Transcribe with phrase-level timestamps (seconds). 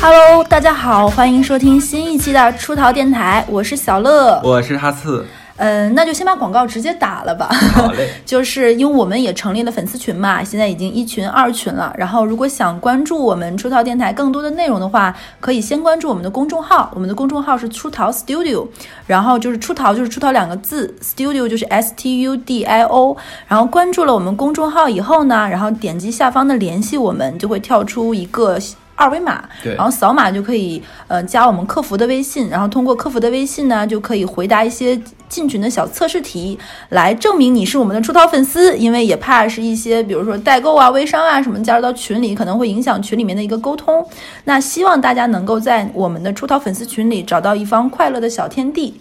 [0.00, 4.40] hello 大家好欢迎收听新一期的出逃电台我是小乐。
[4.42, 5.24] 我是哈茨
[5.56, 7.48] 嗯，那就先把广告直接打了吧。
[7.74, 11.94] 好嘞 就是因为我们也成立了粉丝群嘛，现在已经一群、二群了。
[11.96, 18.66] 然后，如果想关注我们出逃电台更多的内容的话，可以先关注我们的公众号，我们的公众号是出逃 Studio，
[19.06, 23.16] 然后就是出逃就是出逃两个字，Studio 就是 S T U D I O。
[23.48, 28.58] 然后关注了我们公众号以后呢，然后点击下方的联系我们，就会跳出一个。
[28.98, 36.58] 二维码，对然后扫码就可以呃加我们客服的微信，然后通过客服的微信呢，就可以回答一些进群的小测试题，
[36.90, 38.76] 来证明你是我们的出逃粉丝。
[38.76, 44.06] 因为也怕是一些比如说代购啊、微商啊什么加入到群里，可能会影响群里面的一个沟通。
[44.44, 49.00] 那希望大家能够在我们的出逃粉丝群里找到一方快乐的小天地。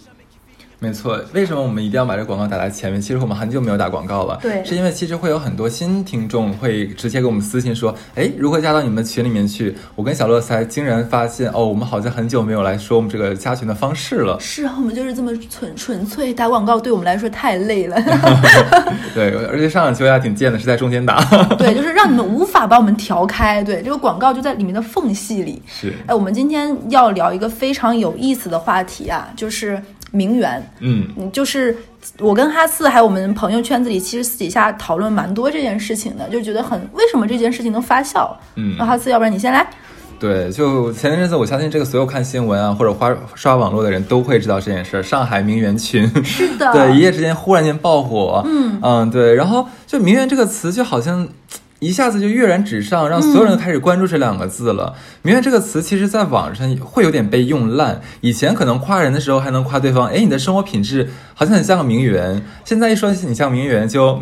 [0.80, 1.20] 没错。
[1.34, 3.02] 为什么我们一定要把这个广告打在前面？
[3.02, 9.76] 其实我们很久没有打广告了，对是因为其实会有很多新听众会直接给我们私信说，哎，如何加到你们群里面去？
[9.96, 14.38] 我跟小乐才竟然发现，哦，我们好像很久没有来说我们这个加群的方式了。
[14.42, 17.96] 是啊，我们就是这么纯纯粹打广告，对我们来说太累了。
[19.14, 21.24] 对，而且上两期我俩挺贱的，是在中间打。
[21.58, 23.64] 对，就是让你们无法把我们调开。
[23.64, 25.62] 对，这个广告就在里面的缝隙里。
[25.68, 29.82] 是，哎，我们今天要聊一个非常有意思的话题啊，就是
[30.16, 30.64] 名媛。
[30.80, 31.76] 嗯，嗯，就是
[32.20, 38.30] 我跟哈四还有我们朋友圈子里，其实私底下讨论蛮多这件事情的，就觉得很为什么这件事情能发酵？
[38.56, 39.68] 嗯那哈四，要不然你先来。
[40.18, 45.04] 对，就前一阵子，我相信这个所有看新闻啊或者花刷网络的人都会知道这件事儿。
[45.04, 51.28] 上海名媛群，是的， 对，一夜之间忽然间爆火，嗯嗯，对，然后就“名媛”这个词就好像
[51.80, 54.96] 一下子就跃然纸上，让所有人开始关注这两个字了。
[55.22, 64.20] 名媛”这个词其实在网上会有点被用烂，以前可能夸人的时候还能夸对方，哎，你的生活品质好像很像个名媛，现在一说你像名媛就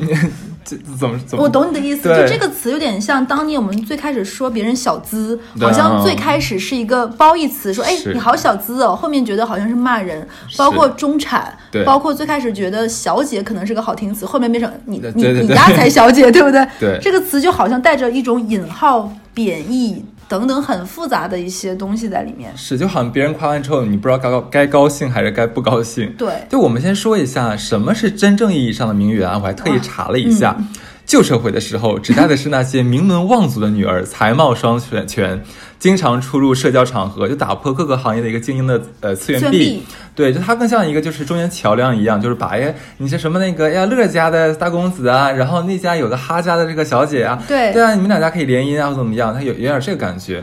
[0.64, 16.68] 怎么怎么我懂你的意思，就这个词有点像当年我们最开始说别人小资，好像最开始是一个褒义词，说哎你好小资哦，后面觉得好像是骂人，包括中产，包括最开始觉得小姐可能是个好听词，后面变成你你你家才小姐，对不对？
[16.80, 20.04] 对这个词就好像带着一种引号、贬义
[20.34, 22.52] 等等很复杂的一些东西在里面。
[22.58, 26.12] 是，就好像别人夸完之后，你不知道该高该高兴还是该不高兴。
[26.18, 30.56] 对就我们先说一下什么是真正意义上的名媛啊，我还特意查了一下。
[30.58, 30.68] 嗯
[31.06, 35.44] 旧社会的时候，指代的是那些名门望族的女儿，才貌双全全，
[35.84, 39.84] 经常出入社交场合，就打破各个行业的一个精英的呃次元壁。
[40.16, 50.42] 对，就他更像一个就是中间桥梁一样，就是把哎你是什么那个哎呀乐家的大公子啊，然后那家有个哈家的这个小姐啊，对对啊，你们两家可以联姻啊，或怎么样，他有有点这个感觉，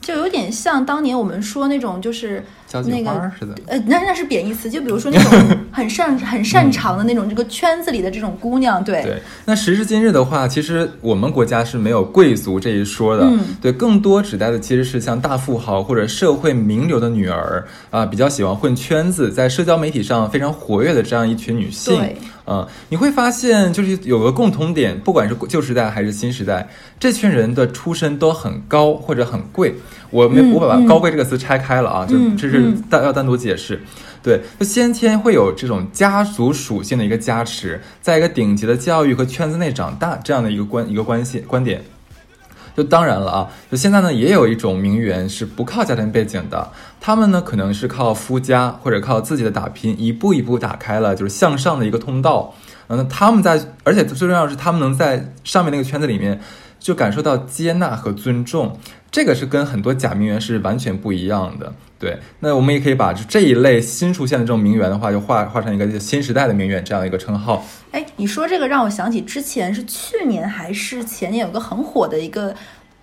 [0.00, 3.54] 就有点像当年我们说那种，就是交际那个花儿似的。
[3.66, 13.24] 呃，那那是贬义词，就比如说那种 很擅很擅长的那种这个圈子里的这种姑娘，对，对，那时至今日的话，其实我们国家是没有贵族这一说的。
[13.24, 21.96] 嗯对，更多指代的其实是像大富豪或者社会名流的女儿啊、比较喜欢混圈子，在社交媒体上非常活跃的这样一群女性。
[21.96, 22.16] 对
[22.48, 26.68] 嗯，你会发现，就是有个共同点，不管是旧时代还是新时代，
[27.00, 29.74] 这群人的出身都很高或者很贵。
[30.16, 33.80] 我没、嗯我把嗯“高贵”这个词拆开了啊，就嗯这是嗯单要单独解释。
[34.22, 41.82] 对，就先天会有这种家族属性的一个加持，在一个顶级的教育和圈子内长大这样的一个关一个关系观点。
[42.76, 52.54] 就当然了啊，就现在呢，也有一种名媛是不靠家庭背景的，他们呢可能是靠夫家或者靠自己的打拼，一步一步打开了就是向上的一个通道。
[52.88, 56.38] 嗯，那他们在，而且最重要的是，他们能在上面那个圈子里面
[56.78, 58.78] 就感受到接纳和尊重，
[59.10, 61.72] 这个是跟很多假名媛是完全不一样的。
[61.98, 67.64] 对，那我们也可以把这一类新出现的这种名媛的话，就画画成一个新时代的名媛这样一个称号。
[67.92, 72.54] 哎，你说这个让我想起之前是去年还是前年有个很火的一个。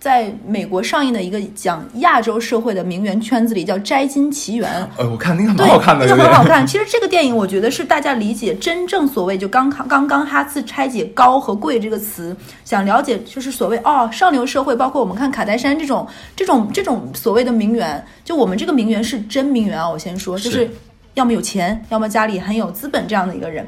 [0.03, 4.69] 在美国上映的一个讲亚洲社会的名媛圈子里，叫《摘金奇缘》。
[5.01, 6.67] 呃，我看那个对，蛮好看的，那个很好看。
[6.67, 12.35] 其实这个电影，我觉得是大家理解真正所谓就刚刚刚哈次拆解“高”和“贵”这个词，
[12.65, 16.05] 想了解就是所谓哦上流社会，包括我们看卡戴珊这种
[16.35, 19.89] 这种这种所谓的名媛，就我们这个名媛是真名媛啊。
[19.89, 20.69] 我先说，就是是
[21.13, 23.65] 要么有钱，要么家里很有资本这样的一个人。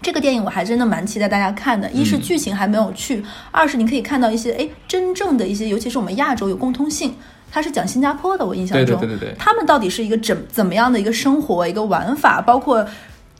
[0.00, 7.14] 这个电影我还真的蛮期待大家看的，一是嗯剧情还没有去，二是你可以看到一些哎真正的一些，尤其是我们亚洲有共通性。
[7.50, 12.86] 它是讲新加坡的，我印象对中，对对对对他们到底是一个怎怎么样的一个生活、一个玩法，包括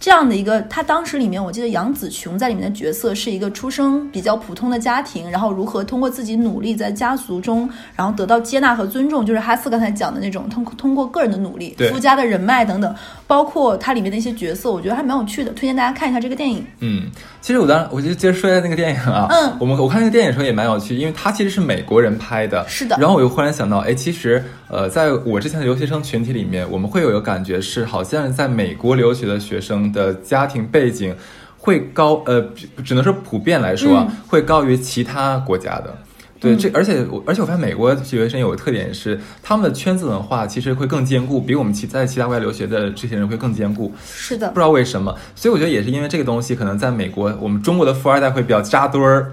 [0.01, 11.91] 这样的一个，他当时里面我记得杨紫琼在里面的角色是一个出生比较普通的家庭，然后如何通过自己努力在家族中，然后得到接纳和尊重，就是哈斯刚才讲的那种通通过个人的努力、对。
[11.91, 12.95] 夫家的人脉等等，
[13.27, 16.65] 包括它里面的一些角色，我觉得还蛮有趣的，推荐大家看一下这个电影。
[16.81, 17.11] 嗯，
[17.41, 19.57] 其实我当我就接着说一下那个电影啊，嗯。
[19.59, 22.97] 我们我看那个电影的时候也蛮有趣，因为它其实是美国人拍的，是的。
[23.01, 31.15] 然后我又忽然想到，哎，其实呃，在我之前的留学生群体里面，我们会有一个感觉是，好像在美国留学的学生的家庭背景
[31.57, 35.97] 会高，呃，只只能说普遍来说啊，嗯会高于其他国家的。
[36.41, 43.93] 对，这而且我而且我发现美国学生有个特点是，他们的圈子文化其实会更坚固，比我们其在其他国家留学的这些人会更坚固。
[44.07, 49.33] 是的不，知道为什么，所以我觉得也是因为这个东西，可能在美国，我们中国的富二代会比较扎堆儿。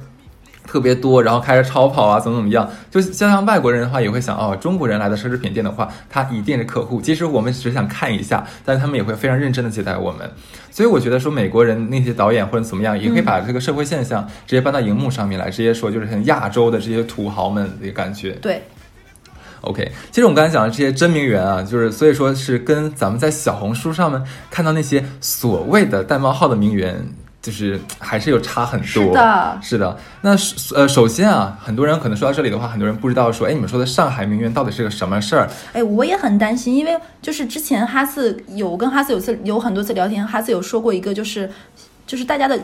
[0.66, 2.70] 特别多，然后开着超跑啊，怎么怎么样？
[2.90, 7.00] 就像像外国人的话，也会想哦，中国人来的奢侈品店的话，他一定是客户。
[7.00, 10.30] 即使我们只是想看一下，但是他们也会非常认真的接待我们。
[10.72, 18.32] 所以我觉得说，美国人那些导演或者怎么样，也可以把这个社会现象直接搬到荧幕上面来，直接说就是很亚洲的这些土豪们的感觉。
[18.42, 18.62] 对
[19.62, 27.08] ，OK，其实我们刚才讲的这些真名媛啊，就是所以说是跟咱们在小红书上面看到那些所谓的带冒号的名媛，
[27.46, 28.88] 就是还是有差很多。
[28.88, 29.96] 是的是的。
[30.22, 35.48] 那首呃，首先啊，很多人可能说到这里的话，很多人不知道说，哎，你们说的上海名媛到底是个什么事儿？
[35.74, 41.48] 哎，我也很担心，因为就是之前哈斯有跟哈斯有次有很多次聊天，哈斯有说过一个就是
[42.08, 42.60] 就是大家的。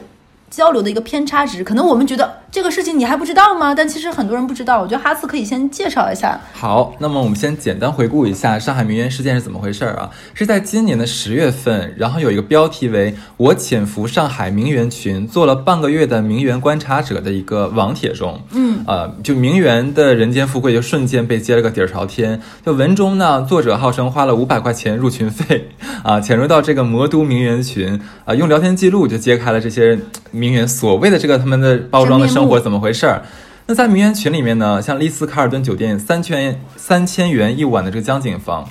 [0.51, 3.73] 交流的一个偏差值，可能我们觉得这个事情你还不知道吗？
[3.73, 4.81] 但其实很多人不知道。
[4.81, 6.37] 我觉得哈斯可以先介绍一下。
[6.51, 10.11] 好，那么我们先简单回顾一下上海名媛事件是怎么回事儿啊？
[10.33, 22.41] 是在今年的十月份，然后有一个标题为“我潜伏上海名媛群，做了半个月的名媛观察者”的一个网帖中，嗯，呃，就名媛的人间富贵就瞬间被揭了个底儿朝天。
[22.65, 25.69] 就文中呢，作者号称花了五百块钱入群费，
[26.03, 29.97] 啊，潜入到这个魔都名媛群，啊，用聊天记录就揭开了这些
[30.41, 33.21] 名媛所谓的这个他们的包装的生活怎么回事儿。
[33.67, 38.67] 那在名媛群里面呢，像丽思卡尔顿酒店三千三千元一晚的这个江景房。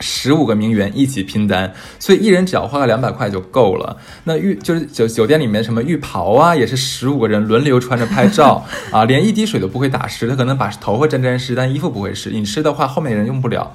[0.00, 3.96] 十五个名媛一起拼单，所以一人只要花个两百块就够了。
[4.24, 12.30] 那浴就是酒酒店里面什么浴袍啊，也是十五个人轮流穿着拍照 啊，连一滴水都不会打湿，他可能把头发沾沾湿，但衣服不会湿。
[12.30, 13.74] 你湿的话，后面人用不了。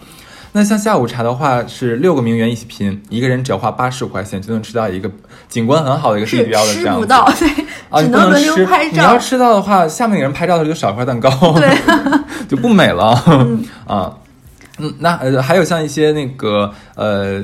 [0.53, 5.11] 那像下午茶的话，是六个名媛一起拼，一个人只要花八十五块钱就能吃到一个
[5.50, 7.01] 景观很好的一个地标的这样子。
[7.01, 7.50] 吃不到，对，
[7.89, 9.17] 啊，只能轮流拍照你要。
[9.17, 11.29] 吃到的话，下面给人拍照的时候就少一块蛋糕，
[11.59, 11.75] 对，
[12.47, 13.07] 就不美了、
[13.85, 14.13] 啊。
[14.77, 17.44] 嗯，那呃还有像一些那个呃。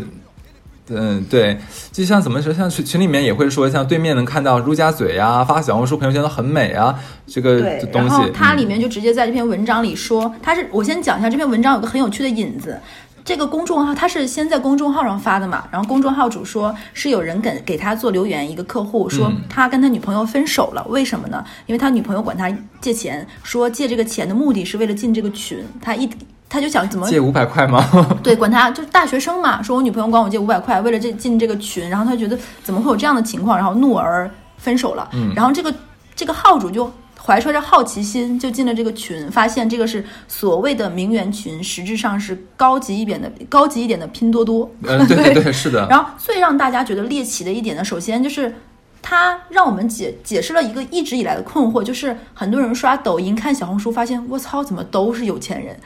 [0.89, 1.57] 嗯，对，
[1.91, 7.59] 就像怎么说，像群群里面也会说，像对面能看到陆家嘴呀、发小红书朋友圈都很美啊，这个，
[7.91, 8.07] 东西。
[8.07, 12.79] 然后它嗯里面就直接在这篇文章里说，它是我先讲一下这篇文章有个很有趣的引子。
[13.25, 21.43] 这个公众号他是先在公众号上发的嘛，然后公众号主说是有人给给他做留言，一个客户说嗯他跟他女朋友分手了，为什么呢？
[21.67, 22.49] 因为他女朋友管他
[22.81, 26.09] 借钱，说借这个钱的目的是为了进这个群，他一
[26.49, 27.85] 他就想怎么借五百块吗？
[28.23, 35.07] 对，管他就是大学生嘛，说我女朋友管我借五百块，为了这进这个群，然后他觉得怎么会有这样的情况，然后怒而分手了。
[35.13, 35.73] 嗯然后这个
[36.15, 36.91] 这个号主就
[37.23, 44.69] 怀揣着好奇心就进了这个群，发现这个是所谓的名媛群，实质上是高级一点的高级一点的拼多多。
[44.83, 45.87] 嗯，对对对，是的。
[45.87, 48.53] 然后最让大家觉得猎奇的一点呢，首先就是。
[49.01, 55.79] 他让我们解解释了一个一直以来的困惑，就是很多人刷抖音、看小红书，发现我操，怎么都是有钱人，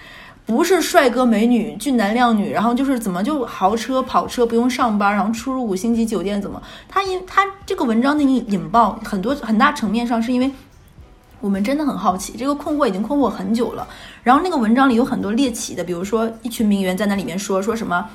[0.46, 6.62] 不是帅哥美女、俊男靓女，然后就是怎么就豪车、跑车不用上班，然后出入五星级酒店，怎么？
[6.88, 10.52] 他因他这个文章的引引爆很多很大层面上是因为
[11.40, 13.88] 我们真的很好奇，这个困惑已经困惑很久了。
[14.22, 18.10] 然后那个文章里有很多猎奇的，比如说一群名媛在那里面说说什么。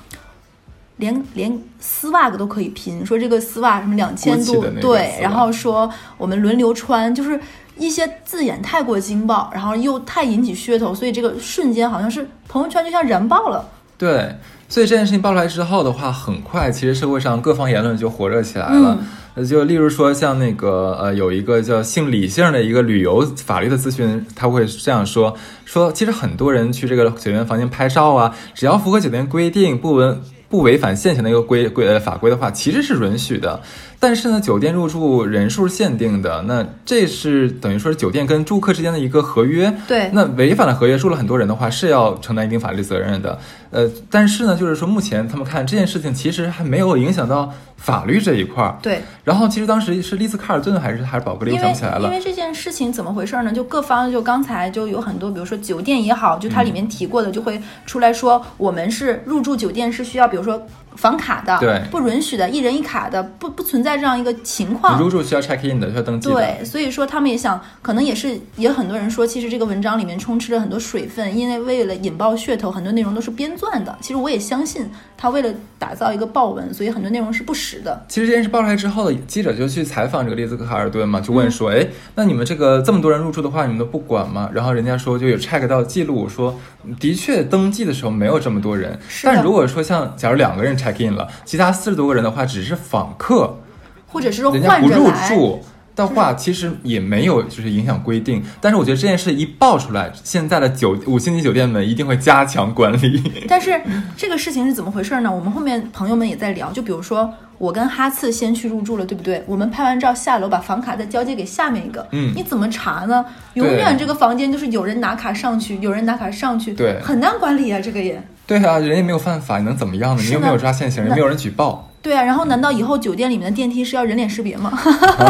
[0.98, 7.40] 连连丝袜都可以拼，说这个丝袜什么两千多对然后说我们轮流穿，就是
[7.78, 13.66] 一些字眼太过惊爆，然后又太引起噱头，所以这个瞬间好像是朋友圈就像燃爆了。
[13.96, 14.34] 对，
[14.68, 18.98] 所以这件事情爆出来之后的话，很快其实社会上各方言论就火热起来了。
[19.34, 25.32] 呃就例如说，像那个呃，有一个叫姓李姓的一个旅游法律的咨询，他会这样说：
[25.64, 30.16] 说其实很多人去这个酒店房间拍照啊，只要符合酒店规定，不违
[30.48, 33.60] 不违反现行的一个规规呃法规的话，其实是允许的。
[34.00, 39.74] 但是呢，酒店入住人数是限定的，那这是等于说是酒店跟住客之间的一个合约。
[39.88, 43.38] 对那违反了合约，住了很多人的话，是要承担一定法律责任的。
[43.70, 48.78] 呃，但是呢，就是说目前他们看这件事情，其实还没有影响到法律这一块儿。
[48.82, 52.08] 对，然后其实当时是丽思卡尔顿还是还是宝格丽，想不起来了。
[52.08, 53.52] 因为这件事情怎么回事呢？
[53.52, 60.60] 就各方就刚才就有很多，比如说酒店也好，就它里面提过的，就会出来说我们是入住酒店是需要，比如说
[60.96, 64.98] 房卡的，对不允许的，一人一卡的，不不存在这样一个情况。
[64.98, 66.34] 入住需要 check in 的，需要登记的。
[66.34, 73.98] 对，所以说他们也想，可能也是也很多人说，其实这个文章里面充斥着很多水分，因为为了引爆噱头，很多内容都是编撰的。
[74.00, 78.04] 其实我也相信，他为了打造一个爆文，所以很多内容是不实的。
[78.08, 84.48] 其实这件事爆出来之后，记者就去采访这个丽兹卡尔顿嘛，就嗯问说，哎、那你们这个这么多人入住的话，你们都不管吗？
[84.54, 86.58] 然后人家说就有 check 到记录说，
[87.00, 93.58] 的确登记的时候没有这么多人，但如果说像假如两个人 check in 了，其他四十多个人的话只是访客，
[94.06, 95.60] 或者是说人家不入换着来，住。
[95.98, 103.44] 的话，其实也没有就是影响规定，但是我觉得这件事一爆出来，现在的酒五星级酒店们一定会加强管理。
[103.48, 103.78] 但是
[104.16, 105.34] 这个事情是怎么回事呢？
[105.34, 107.28] 我们后面朋友们也在聊，就比如说
[107.58, 109.42] 我跟哈次先去入住了，对不对？
[109.46, 113.24] 我们拍完照下楼，把房卡再交接给下面一个，嗯你怎么查呢？
[113.54, 118.22] 永远这个房间就是有人拿卡上去，有人拿卡上去，对很难管理啊，这个也。
[118.46, 120.22] 对啊，人也没有犯法，你能怎么样呢？
[120.22, 124.72] 你又没有抓现行，人没有人举报，对啊，然后难道以后酒店里面的电梯是要人脸识别吗？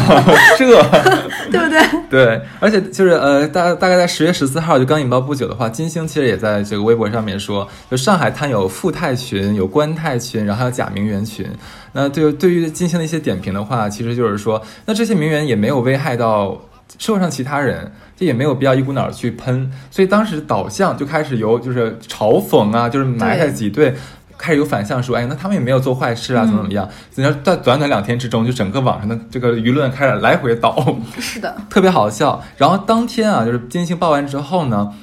[0.56, 0.68] 这。
[1.50, 1.80] 对不对？
[2.08, 11.47] 对，而且就是呃，大大概在十月十四号就刚引爆不久的话，金星其实也在这个微博上面说，就上海滩有富泰群、有官泰群，然后还有假名媛群。
[11.92, 16.61] 那对对于金星的一些点评的话，其实就是说，那这些名媛也没有危害到
[16.99, 19.70] 社会上其他人，这也没有必要一股脑儿去喷。
[19.90, 23.94] 所以当时导向就开始由就是嘲讽啊，就是埋汰对挤兑。
[24.38, 26.88] 开始有反向说，哎，那他们也没有做坏事啊，怎么怎么样？
[27.16, 30.97] 然后在短短两天之中，就整个网上的这个舆论开始来回倒。
[31.18, 32.40] 是的， 特别好笑。
[32.57, 34.95] 然后当天啊，就是金星报完之后呢，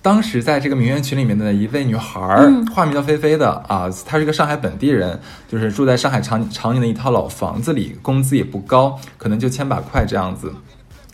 [0.00, 10.50] 当时在这个名媛群里面的一位女孩儿，嗯化名叫菲菲的啊，她是一个上海本地人，就是住在上海长长宁的一套老房子里，工资也不高，可能就千把块这样子。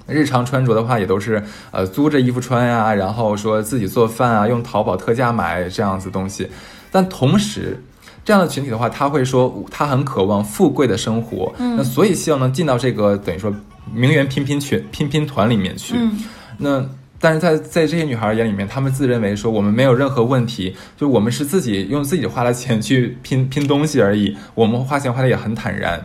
[0.07, 6.49] 日常穿着的话，也都是呃租着衣服穿呀、然后说自己做饭啊，用淘宝特价买这样子东西。
[6.95, 7.83] 但同时，
[8.25, 13.53] 这样的群体的话，他会说他很渴望富贵的生活，嗯那所以希望能进到这个等于说
[13.93, 15.95] 名媛拼拼群拼拼团里面去。
[15.97, 16.23] 嗯，
[16.57, 26.01] 那但是在在这些女孩眼里面，她们自认为说我们没有任何问题，就我们是自己用自己花的钱去拼 拼东西而已，我们花钱花的也很坦然。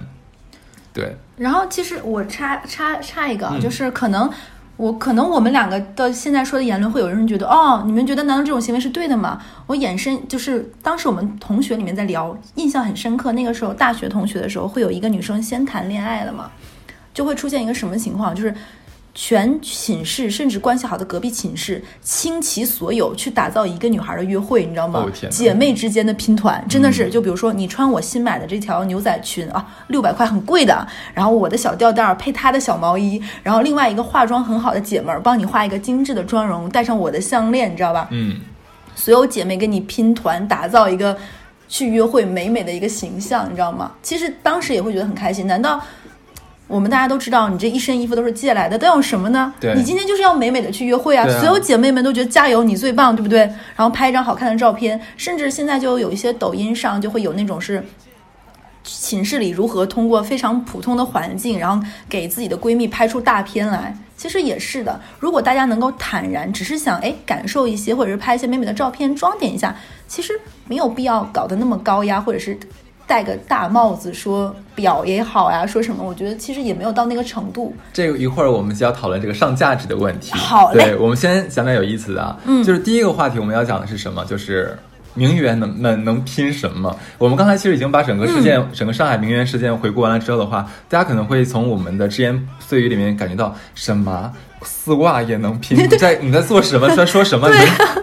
[0.91, 4.27] 对，然后其实我插插插一个啊，嗯就是可能
[4.79, 9.38] 我可能我们两个的现在说的言论，会有人觉得哦，你们觉得难道这种行为是对的吗？
[9.67, 13.33] 我衍生就是当时我们同学里面在聊，印象很深刻。
[13.33, 16.50] 那个时候大学同学的时候，会有一个女生先谈恋爱了嘛，
[17.13, 18.55] 就会出现一个什么情况，就是。
[19.21, 25.01] 全寝室甚至关系好的隔壁寝室倾其所有去打造一个女孩的约会，你知道吗？
[25.01, 38.07] 哦姐妹之间的拼团真的是，就比如说你穿我新买的这条牛仔裙啊，六百块很贵的，然后我的小吊带儿配她的小毛衣，然后另外一个化妆很好的姐们儿帮你画一个精致的妆容，戴上我的项链，你知道吧？
[38.11, 38.39] 嗯，
[38.95, 41.17] 所有姐妹跟你拼团打造一个
[41.67, 43.91] 去约会美美的一个形象，你知道吗？
[44.01, 45.45] 其实当时也会觉得很开心。
[45.45, 45.83] 难道
[46.69, 49.53] 我们大家都知道你这一身衣服都是借来的，都有什么呢？
[49.59, 51.27] 对你今天就是要美美的去约会啊！
[51.27, 53.39] 啊所有姐妹们都觉得加油，你最棒，对不对？
[53.75, 57.83] 然后拍一张好看的照片，甚至现在就有一些抖音上就会有那种是。
[58.81, 64.99] 寝室里如何通过非常普通的环境，然后给自己的闺蜜拍出大片来，其实也是的。
[65.19, 69.75] 如果大家能够坦然，只是想哎感受一些，或者是拍一些美美的照片，装点一下，
[70.07, 70.33] 其实
[70.67, 72.57] 没有必要搞得那么高压，或者是
[73.09, 77.75] 戴个大帽子说表也好呀，说什么，我觉得其实也没有到那个程度。
[77.91, 80.31] 这个一会儿我们就要讨论这个上价值的问题。
[80.33, 84.23] 好嘞对，我们先讲点有意思的啊，嗯就是第一个话题我们要讲的是什么？
[84.25, 84.77] 就是。
[85.15, 86.95] 名媛能们能拼什么？
[87.17, 95.75] 我们刚才其实已经把整个事件、整个上海名媛事件回顾完了之后的话，大家可能会从我们的只言碎语里面感觉到什么丝袜也能拼？
[95.83, 96.87] 你在你在做什么？
[96.95, 97.49] 在说什么？
[97.49, 97.55] 你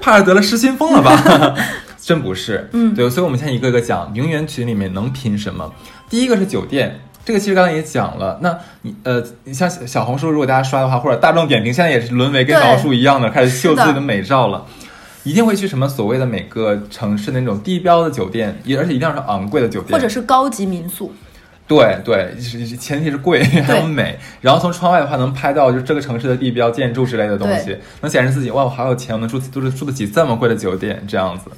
[0.02, 1.54] 怕是得了失心疯了吧？
[2.06, 5.74] 真不是，嗯对，所以我们现在一个个讲名媛群里面能拼什么。
[6.08, 8.38] 第一个是酒店，这个其实刚才也讲了。
[8.40, 14.64] 那你呃，你像小小红书，如果大家刷的话，或者大众点评，现在也是沦为跟对小红书一样的，开始秀自己的美照了。
[15.24, 21.12] 一定会去什么所谓的每个城市那种地标的酒店，也而且一定要是昂贵的酒店，或者是高级民宿，
[21.66, 31.50] 对对，是是前提是贵还有美，然后从窗外的话能拍到就这个城市的地标建筑之类的东西，能显示自己哇我好有钱，我能住住住得起这么贵的酒店这样子。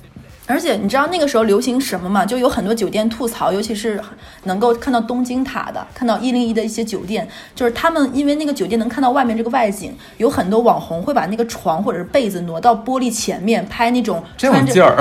[0.49, 2.25] 而且你知道那个时候流行什么吗？
[2.25, 4.01] 就有很多酒店吐槽，尤其是
[4.45, 14.97] 能够看到东京塔的，看到一零一的一些酒店，就是他们因为那个酒店能看到外面这个外景，有很多网红会把那个床或者是被子挪到玻璃前面拍那种穿着劲儿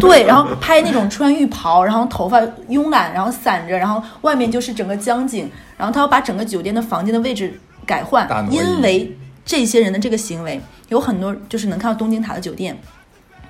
[0.00, 12.76] 对，然后拍那种穿浴袍，然后头发慵懒，然后散着，然后外面就是整个江景，然后他要把整个酒店的房间的位置改换因为这些人的这个行为，有很多就是能看到东京塔的酒店。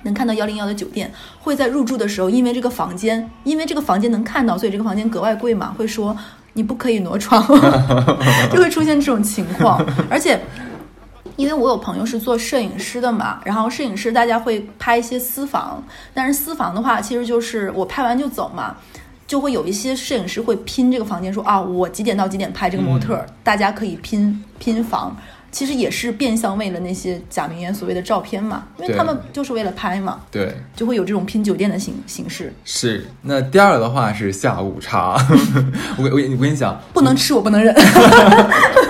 [0.03, 6.15] 能看到幺零幺的酒店，会在入住的时候，因为这个房间，因为这个房间能看到，所以这个房间格外贵嘛，会说
[6.53, 7.41] 你不可以挪床，
[8.51, 9.83] 就会出现这种情况。
[10.09, 10.39] 而且，
[11.35, 18.75] 因为我有朋友是做摄影师的嘛，然后摄影师大家会拍一些私房，但是私房的话，其实就是我拍完就走嘛。
[19.27, 25.15] 就会有一些摄影师会拼这个房间，说啊，我几点到几点拍这个模特，大家可以拼拼房。
[25.51, 32.53] 其实也是变相为了那些假名媛所谓的照片嘛，因为他们就是为了拍嘛，对，就会有这种拼酒店的形形式。
[32.63, 35.17] 是，那第二个的话是下午茶，
[35.97, 37.75] 我我我跟你讲，不能吃，我不能忍。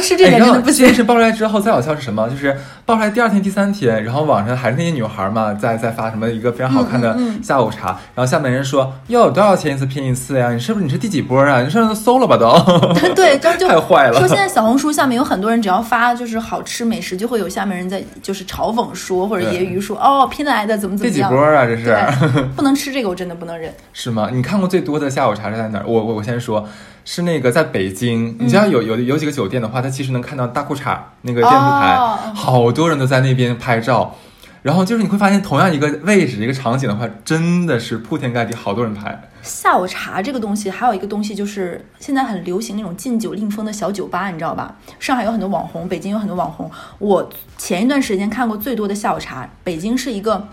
[0.00, 0.80] 吃这个，真的不行。
[0.80, 2.28] 这件事爆出来之后，再好笑是什么？
[2.28, 10.52] 就是爆出来第二天、第三天，然后网上还是那些女孩嘛，在在发什么一个非常好看的下午茶，然后下面人说哟，多少钱一次拼一次呀？
[10.52, 11.62] 你是不是你是第几波啊？
[11.62, 12.52] 你上都搜了吧都？
[13.14, 14.18] 对，就 就太坏了。
[14.18, 21.14] 说现在小红书下面有很多人，只要发就是好吃美食，就会有下面人在就是嘲讽说或者揶揄说哦拼来的怎么怎么样？
[21.14, 21.64] 第几波啊？
[21.64, 21.96] 这是
[22.54, 23.72] 不能吃这个，我真的不能忍。
[23.92, 24.28] 是吗？
[24.32, 25.84] 你看过最多的下午茶是在哪儿？
[25.86, 26.66] 我我我先说。
[27.06, 31.96] 是那个在北京，你知道有有有几个酒店的话，它其实能看到大裤衩那个电视台，
[32.34, 34.16] 好多人都在那边拍照。
[34.60, 39.16] 然后就是你会发现，同样一个位置一个场景的话，真的是铺天盖地，好多人拍。
[39.40, 44.74] 下午茶这个东西，还有一个东西就是现在很流行那种禁酒令风的小酒吧，你知道吧？
[44.98, 46.68] 上海有很多网红，北京有很多网红。
[46.98, 50.48] 我前一段时间看过最多的下午茶，北京是一个，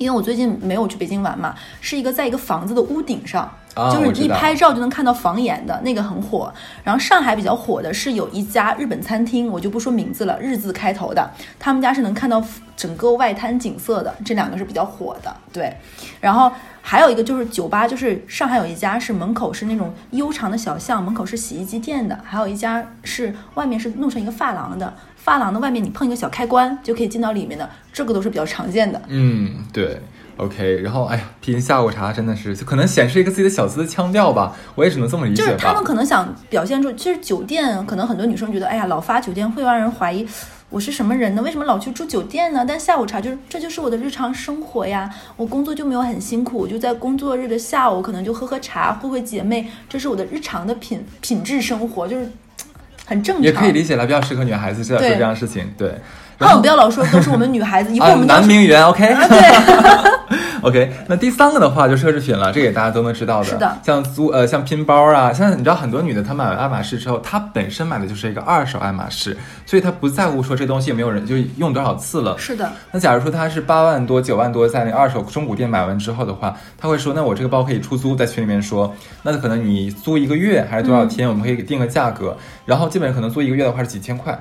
[0.00, 3.48] 因为我最近没有去北京玩嘛，是一个在一个房子的屋顶上。
[3.92, 6.52] 就是一拍照就能看到房檐的那个很火，
[6.82, 12.42] 然后上海比较火的是有一家日本餐厅，我就不说名字了，日字开头的，他们家是能看到
[12.76, 15.72] 整个外滩景色的，这两个是比较火的，对。
[16.20, 16.50] 然后
[16.82, 29.00] 还有一个就是酒吧，就是上海有一家是门口是那种悠长的小巷，门口是洗衣机店的，还有一家是外面是弄成一个发廊的，发廊的外面你碰一个小开关就可以进到里面的，这个都是比较常见的。
[29.08, 30.00] 嗯，对。
[30.36, 35.50] OK，然后哎呀，品下午茶真的是可能显示一个自己的小资的腔调吧，我也只能这么理解吧。
[35.50, 40.26] 就是他们可能想表现出，其实酒店可能很多女生觉得，哎呀，老发酒店会让人怀疑
[40.70, 41.42] 我是什么人呢？
[41.42, 42.64] 为什么老去住酒店呢？
[42.66, 52.30] 但下午茶就是这就是我的日常生活呀，我工作就没有很辛苦，我就在工作日的下午可能就喝喝茶，会会姐妹，这是我的日常的品品质生活，就是
[53.04, 53.44] 很正常。
[53.44, 55.92] 也可以理解了，比较适合女孩子去做这样的事情，对。
[56.38, 59.04] 好，不要老说都是我们女孩子，以后我们男名媛，OK？
[59.28, 60.19] 对。
[60.62, 63.44] OK，那第三个的话就奢侈品了，这个也大家都能知道的。
[63.44, 72.36] 是的，像租呃像拼包啊，现在你知道很多女的她买完爱马仕之后，她本身买的就是一个二手爱马仕，所以她不在乎说这东西有没有人就用多少次了。
[72.38, 72.70] 是的。
[72.92, 84.38] 那假如说她是八万多九万多在那二手中古店买完之后的话，她会说那我这个包可以出租，在群里面说，那可能你租一个月还是多少天，我们可以定个价格，然后基本上可能租一个月的话是几千块。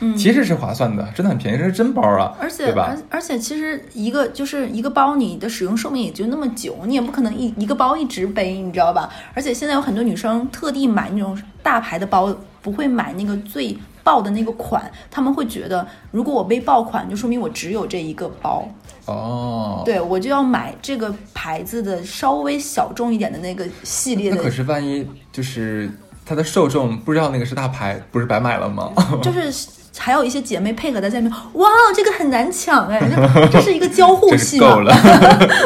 [0.00, 2.98] 嗯，其实是划算的，真的很便宜，这是真包啊，而且而？
[3.08, 9.08] 而且其实一个就是一个包，你的使用寿命也就那么久，你也不可能一一个包一直背，你知道吧？
[9.32, 12.30] 而且现在有很多女生特地买那种大牌的包，
[12.60, 18.68] 不会买那个最爆的那个款，他们会觉得如果我背爆款，就说明我只有这一个包
[19.06, 19.82] 哦。
[19.86, 24.36] 对，我就要买这个牌子的稍微小众一点的那个系列的。
[24.36, 25.90] 那可是万一就是
[26.26, 28.92] 它的受众不知道那个是大牌，不是白买了吗？
[29.22, 29.50] 就是。
[29.98, 33.00] 还有一些姐妹配合在下面，哇，这个很难抢哎，
[33.50, 34.94] 这是一个交互戏够了。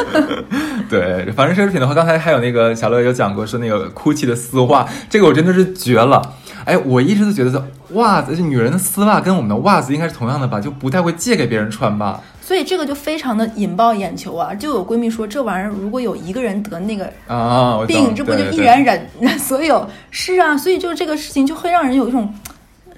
[0.88, 6.20] 对，反正奢侈品的话，刚才还有那个小乐有讲过，说那个 GUCCI 的丝袜，这个我真的是绝了。
[6.64, 12.20] 哎，我一直都觉得袜子，女人的丝袜跟我们的袜子应该是同样的吧，就不太会借给别人穿吧。
[12.42, 14.52] 所以这个就非常的引爆眼球啊！
[14.52, 19.00] 就有闺蜜说，这玩意儿如果有一个人得那个啊病，这不就一染染
[19.38, 19.88] 所有？
[20.10, 22.32] 是啊，所以就这个事情就会让人有一种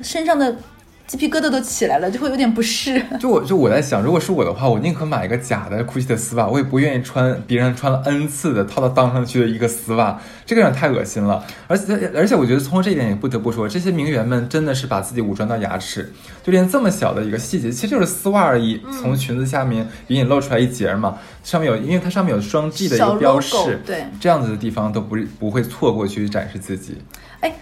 [0.02, 0.56] 身上的。
[1.12, 2.98] 鸡皮疙瘩都起来了，就会有点不适。
[3.20, 11.44] 就我就我在想，如果是我的话，我宁可买一个假的 GUCCI 的丝袜，我也不愿意穿别人穿了 N 次的套到裆上去的一个丝袜，这个有点太恶心了。
[11.68, 16.10] 而且而且，我觉得从这一点也不得不说，这些名媛们真的是把自己武装到牙齿，
[16.42, 26.96] 就连这么小的一个细节，其实就是丝袜而已，从裙子下面隐隐露出来一截嘛，上面有，因为它上面有双 G 的一个标识，对，这样子的地方都不不会错过去展示自己。
[27.40, 27.52] 哎。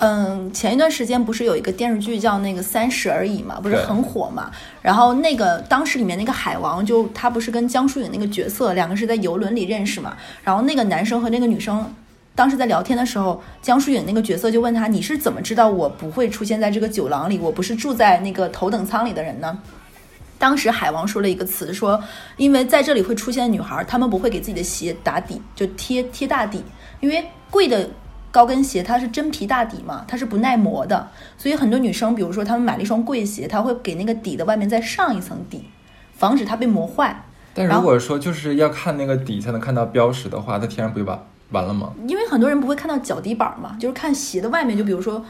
[0.00, 4.48] 嗯，前一段时间不是有一个电视剧叫那个《三十而已》嘛，不是很火嘛？
[4.80, 10.16] 然后那个当时里面那个海王，就他不是跟江疏影那个角色，两个是在游轮里认识嘛？
[10.44, 11.92] 然后那个男生和那个女生
[12.36, 17.36] 当时在聊天的时候，江疏影那个角色就问他：“你是怎么知道我不会出现在这个酒廊里？
[17.40, 19.58] 我不是住在那个头等舱里的人呢？”
[20.38, 22.00] 当时海王说了一个词，说
[22.38, 26.62] ：“因为在这里会出现女孩，他们不会给自己的鞋打底，就贴贴大底，
[27.00, 27.90] 因为贵的。”
[28.38, 35.64] 高跟鞋它是真皮大底嘛，它是不耐磨的，所以很多女生，比如说她们买了一双贵鞋，她会给那个底的外面再上一层底，
[36.12, 37.24] 防止它被磨坏。
[37.52, 41.20] 但如果说就是要看那个底才能看到标识的话，它天然不就完
[41.50, 41.92] 完了吗？
[42.06, 45.24] 因为很多人不会看到脚底板嘛，就是看鞋的外面，就比如说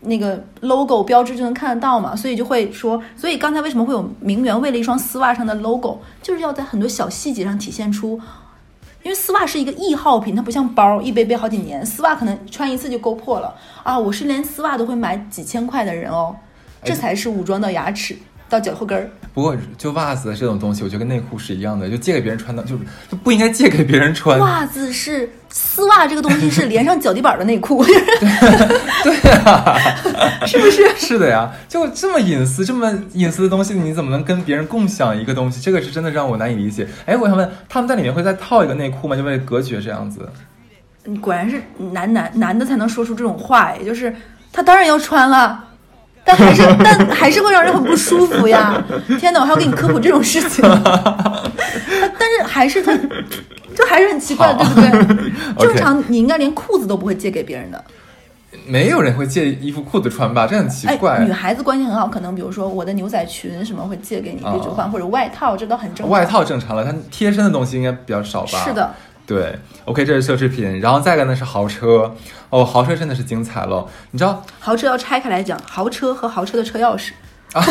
[0.00, 8.20] 那个 logo 标志就能看得到嘛，所以就会说，所以刚才为什么会有名媛为了一双丝袜上的 logo，就是要在很多小细节上体现出，
[9.02, 16.36] 因为丝袜是一个易耗品，它不像包一背背好几年，丝袜可能穿一次就勾破了啊，我是连丝袜都会买几千块的人哦，
[16.84, 18.16] 这才是武装到牙齿
[18.48, 19.10] 到脚后跟儿。
[19.32, 22.76] 不过就袜子这种东西，我觉得跟内裤是一样的，就借给别人穿的，就
[23.08, 24.38] 就不应该借给别人穿。
[24.38, 27.84] 袜子是丝袜这个东西是连上脚底板的内裤，
[29.02, 29.76] 对啊，
[30.46, 30.88] 是不是？
[30.96, 35.60] 是的呀，就这么隐私、这么隐私的东西，你怎么能跟别人共享一个东西？
[35.60, 36.86] 这个是真的让我难以理解。
[37.04, 39.16] 哎，我想问，他们在里面会再套一个内裤吗？
[39.16, 40.28] 就为了隔绝这样子？
[41.04, 41.60] 你果然是
[41.92, 44.14] 男男男的才能说出这种话，也就是
[44.52, 45.64] 他当然要穿了。
[46.36, 48.82] 但还是，但还是会让人很不舒服呀！
[49.18, 50.64] 天哪，我还要给你科普这种事情。
[52.18, 52.92] 但是还是他，
[53.74, 55.32] 就还是很奇怪，对不对？
[55.58, 57.82] 正常你应该连裤子都不会借给别人的。
[58.66, 60.46] 没有人会借衣服裤子穿吧？
[60.46, 61.20] 这很奇怪。
[61.24, 66.08] 女孩子关系很好，可能比如说我的牛仔裙什么会借给你可以换，或者外套，这都很正常。
[66.08, 68.64] 外套正常了，它贴身的东西应该比较少吧？
[68.64, 68.90] 是的。
[69.30, 72.12] 对，OK，这是奢侈品，然后再一个呢是豪车
[72.48, 73.86] 哦，豪车真的是精彩了。
[74.10, 77.12] 你知道豪车要拆开来讲，豪车和豪车的车钥匙，
[77.54, 77.62] 啊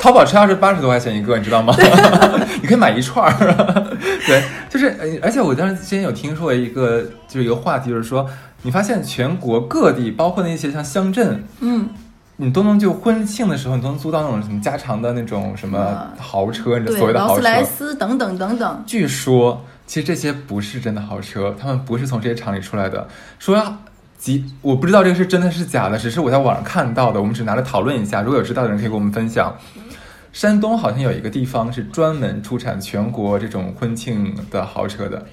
[0.00, 1.74] 淘宝车钥匙八十多块钱一个，你知道吗？
[2.62, 3.36] 你可以买一串儿。
[4.26, 8.26] 对，就是而且我当时之前有听说一个，就是一个话题，就是说
[8.62, 11.90] 你发现全国各地，包括那些像乡镇，嗯，
[12.36, 18.82] 你都能就婚庆的时候，你都能租到那种什么加长的那种什么豪车，你所谓的豪车，劳斯莱斯等等等等。
[18.86, 19.62] 据说。
[19.86, 23.06] 其实这些不是真的豪车，他们不是从这些厂里出来的。
[23.38, 23.78] 说
[24.18, 27.20] 几，我不知道这个是真的是假的，只是我在网上看到的。
[27.20, 29.56] 我们只拿来讨论一下，如果有知道的人可以跟我们分享。
[30.32, 35.24] 山东好像有一个地方是专门出产全国这种婚庆的豪车的。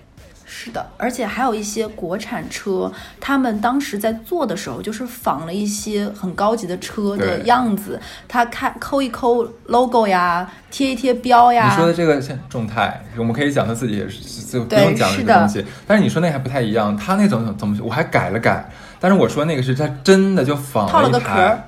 [0.64, 8.00] 是的，而且还有一些国产车，他们当时在做的时候，就是仿了一些很高级的车的样子，
[8.30, 11.70] 他看抠一抠 logo 呀，贴一贴标呀。
[11.70, 15.66] 你说的这个像众泰，我们可以讲他自己也是，就不用讲这个东西。
[15.86, 18.66] 但是你说那还不太一样，他那种怎么我还改了改，
[19.02, 21.66] 但是我说那个是他真的就仿了一台。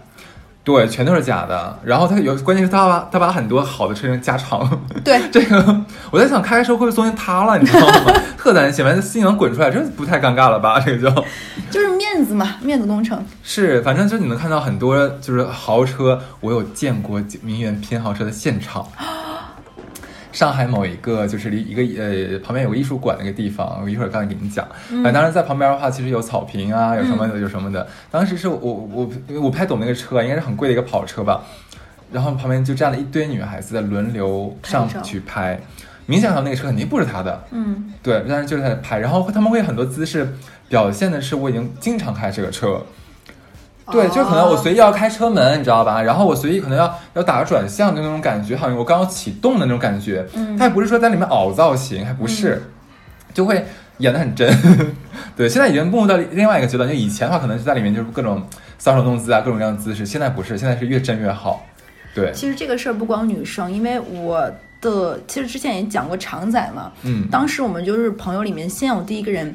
[0.66, 1.80] 对，全都是假的。
[1.84, 4.68] 然后他有，关键是他把他把很多好的车型加长。
[5.04, 7.58] 对， 这个我在想，开车会不会中间塌了？
[7.60, 8.12] 你知道吗？
[8.36, 10.80] 特担心，完心能滚出来，这不太尴尬了吧？
[10.84, 11.24] 这个就
[11.70, 13.24] 就是面子嘛，面子工程。
[13.44, 18.84] 是，反正就你能看到很多就是豪车，我有见过名媛拼豪车的现场。
[20.36, 24.68] 上海某一个就是离一个呃旁边有个艺术馆那个地方，我一会儿刚才给你讲。
[24.90, 27.88] 反正当时在旁边的话，其实有草坪啊，有什么的，有什么的。
[28.12, 31.42] 当时是我我我不太懂那个车，应该是很贵的一个跑车吧。
[32.12, 35.58] 然后旁边就站了一堆女孩子在轮流上去拍，
[36.06, 37.42] 明显看到那个车肯定不是他的。
[37.52, 40.36] 嗯，对，但是就是在拍，然后他们会很多姿势
[40.68, 42.82] 表现的是我已经经常开这个车。
[43.92, 46.02] 对，就可能我随意要开车门，你知道吧？
[46.02, 50.26] 然后我随意可能要要打个转向的那种感觉，好像我刚要启动的那种感觉。
[50.34, 52.64] 嗯，他也不是说在里面凹造型，还不是，
[53.32, 53.64] 就会
[54.00, 54.52] 演的很真。
[55.38, 58.42] 对，现在已经步入到另外一个阶段，就以前的话可能是在里面就是各种
[58.82, 60.04] 搔首弄姿啊，各种各样的姿势。
[60.04, 61.64] 现在不是，现在是越真越好。
[62.16, 64.50] 对，其实这个事儿不光女生，因为我
[64.82, 66.92] 的其实之前也讲过常仔嘛。
[67.04, 69.54] 嗯，当时我们就是朋友里面先有第一个人。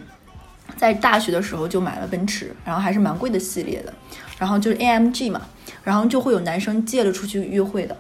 [0.77, 3.93] 在大学的时候就买了奔驰，然后还是蛮贵的系列的，
[4.39, 5.43] 然后就是 AMG 嘛，
[5.83, 7.97] 然后就会有男生借了出去约会的，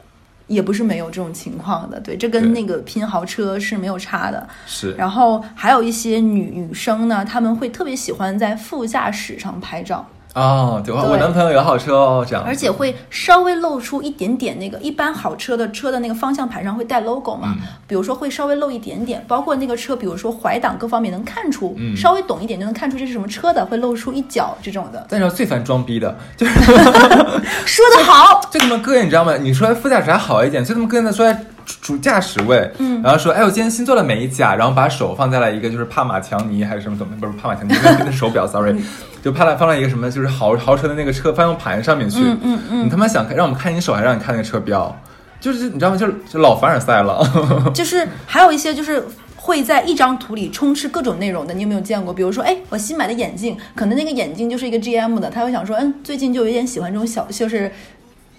[0.46, 4.48] 也不是没有这种情况的，对，这跟那个拼豪车是没有差的。
[4.66, 10.06] 是，然后还有一些女女生呢，他们会特别喜欢在副驾驶上拍照。
[10.34, 17.54] 哦，对，我男朋友有好车哦，这样，而且会稍微露出一点点那个，一般好车的车的那个方向盘上会带 logo 嘛，
[17.88, 25.04] 比如说会稍微露一点点，包括那个车，比如说怀档各方面能看出，稍微懂一点就能看出这是什么车的，会露出一角这种的。
[25.08, 26.52] 但是最烦装逼的，就 是
[27.66, 29.36] 说的好，就他妈哥，你知道吗？
[29.36, 31.34] 你说副驾驶还好一点，就他妈哥在说。
[31.80, 37.72] 主驾驶位，嗯，然后说，哎，我今天新做了美甲，然后把手放在了一个就是帕玛强尼还是什么东西，不是帕玛强尼，
[38.04, 38.74] 那手表，sorry，
[39.22, 44.94] 就拍了放了一个什么就是豪豪车的那个车方向盘上面去，嗯嗯嗯，你他妈想让我们看你手，还让你看那个车标，
[45.40, 45.96] 就是你知道吗？
[45.96, 47.22] 就是就老凡尔赛了，
[47.74, 49.04] 就是还有一些就是
[49.36, 52.12] 会在一张图里充斥各种内容的，你有没有见过？
[52.12, 57.70] 比如说，哎，我新买的眼镜，可能那个眼镜就是一个 GM 的，他会想说，嗯，最近就有点喜欢这种小，就是。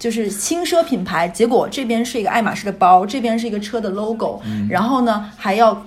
[0.01, 5.85] 就是轻奢品牌，结果这边是一个爱马仕的包，这边是一个车的 logo，然后呢还要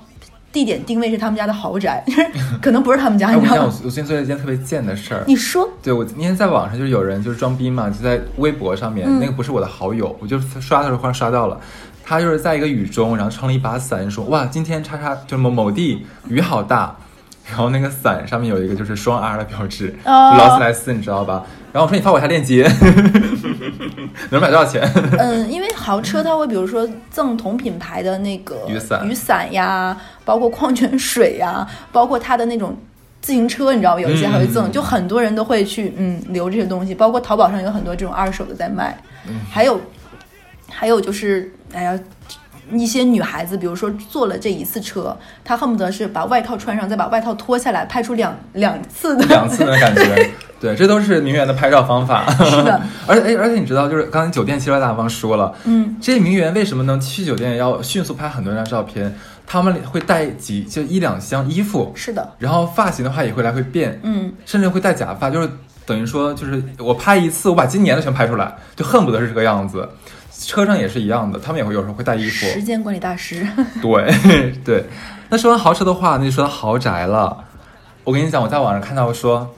[0.55, 2.05] 地点定位是他们家的豪宅，
[2.62, 3.37] 可能不是他们家。
[3.37, 5.25] 我讲，我我最近做了一件特别贱的事儿。
[5.27, 5.69] 你说？
[5.83, 11.61] 对，我今天在网上就是有人就是装逼嘛，就在微博上面，那个不是我的好友，我就刷的时候忽然刷到了，
[12.05, 16.95] 他就是在一个雨中，然后撑了一把伞，说哇，今天叉叉就某某地雨好大，
[17.49, 21.45] 然后那个伞上面有一个就是双 R 的标志，劳斯莱斯，你知道吧？
[21.73, 22.62] 然后我说你发我一下链接，
[24.31, 24.83] 能买多少钱？
[25.18, 32.77] 嗯，因为豪车它会比如说赠同品牌的那个雨伞雨伞呀，包括矿泉水呀，包括它的那种
[33.20, 34.00] 自行车，你知道吗？
[34.00, 38.96] 有一些还会赠，嗯就很多人都会去嗯留这些东西，包括淘宝上有很多这种二手的在卖，
[39.29, 39.81] 嗯还有
[40.70, 41.98] 还有就是哎呀。
[42.72, 50.31] 一些女孩子，比如说坐了这一次车，她恨不得是把外套穿上，再把外套脱下来，拍出两两次的 两次的感觉。
[50.61, 52.24] 对，这都是名媛的拍照方法。
[52.44, 59.14] 是的， 而且哎，而且你知道，就是刚才酒店其实大方说了，嗯，这些名媛为什么能去酒店要迅速拍很多张照片？
[59.46, 65.46] 他们会带几就一两箱衣服，是的，然后发型的话也会来回变，嗯，甚至会戴假发，就是
[65.85, 69.87] 等于说，就是我拍一次，我把今年的全拍出来，就恨不得是这个样子。
[70.37, 72.47] 车上也是一样的，他们也会有时候会带衣服。
[72.47, 73.47] 时间管理大师，
[73.81, 74.12] 对
[74.64, 74.85] 对，
[75.29, 77.44] 那说完豪车的话，那就说到豪宅了。
[78.03, 79.55] 我跟你讲，我在网上看到说，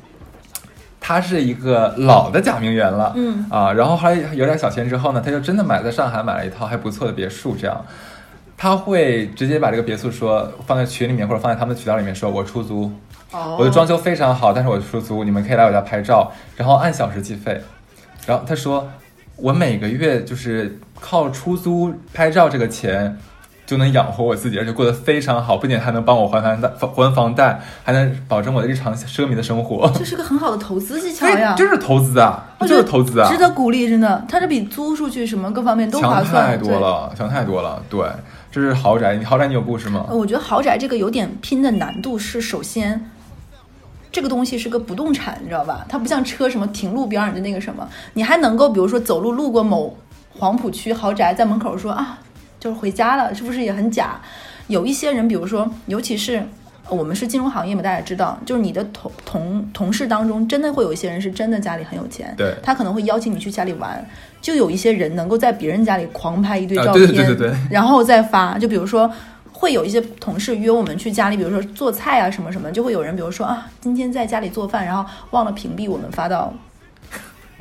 [1.00, 7.84] 他是一个老的假名媛了，嗯啊，然后后来有点小钱之后呢，他就真的买在上海买了一套还不错的别墅，这样。
[8.58, 12.90] 他会直接把这个别墅说放在群里面，或者放在他们的渠道里面说，我出租，
[13.32, 17.60] 哦我的装修非常好，但是我出租，你们可以来我家拍照，然后按小时计费。
[18.26, 18.88] 然后他说，
[19.36, 23.18] 我每个月就是靠出租拍照这个钱
[23.66, 29.90] 就能养活我自己，而且过得非常好，不仅还能帮我还房贷、还房贷，还能保证我的日常奢靡的生活。
[29.94, 37.82] 这是个很好的投资技巧呀，就是投资啊，就是投资啊，值得鼓励，真的，它这比租出去什么各方面都划强算，太多了，强太多了。
[37.90, 38.06] 对，
[38.52, 40.06] 这是豪宅，你豪宅你有故事吗。？
[40.10, 43.10] 我觉得豪宅这个有点拼的难度是，首先，
[44.16, 45.84] 这个东西是个不动产，你知道吧？
[45.90, 49.94] 它不像车什么停路边儿你的那个什么，你还能够比如说走路路过某
[50.38, 52.18] 黄浦区豪宅，在门口说啊，
[52.58, 54.18] 就是回家了，是不是也很假？
[54.68, 56.36] 有一些人，比如说，尤其是
[56.88, 64.02] 呃我们是金融行业嘛，大家知道，就是你的同同同事当中，真的会有一些人是真的家里很有钱，对他可能会邀请你去家里玩，
[64.40, 69.12] 就有一些人能够在别人家里狂拍一堆啊照片，对对对对对然后再发，就比如说。
[69.58, 76.52] 会有一些同事约我们去家里，比如说做菜啊什么什么，就会有人比如说啊，今天在家里做饭，然后忘了屏蔽我们发到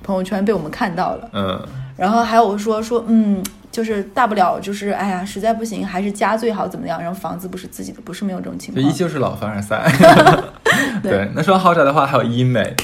[0.04, 1.30] 朋友圈，被我们看到了。
[1.32, 7.02] 嗯，然后还有说说，嗯，就是大不了就是哎呀，实在不行还是家最好怎么样？
[7.02, 8.84] 然后房子不是自己的，不是没有这种情况。
[8.84, 9.90] 这依旧是老凡尔赛。
[11.02, 12.76] 对对，那说豪宅的话，还有医美。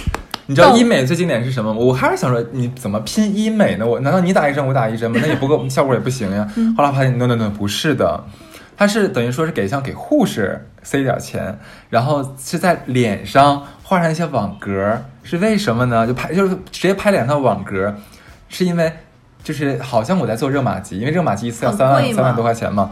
[0.48, 1.80] 你知道哦医美最经典是什么吗？
[1.80, 3.86] 我还是想说，你怎么拼医美呢？
[3.86, 5.20] 我难道你打一针我打一针吗？
[5.22, 6.48] 那也不够，效果也不行呀。
[6.56, 8.24] 嗯后来发现，no no no，不是的，
[8.82, 11.56] 它是等于说是给像给护士塞点钱，
[11.92, 16.08] 然后是在脸上画上一些网格，是为什么呢？
[16.08, 17.96] 就拍就是直接拍脸上的网格，
[18.50, 18.92] 是因为
[19.44, 22.90] 就是好像我在做热玛吉，因为热玛吉一次要三万三万多块钱嘛。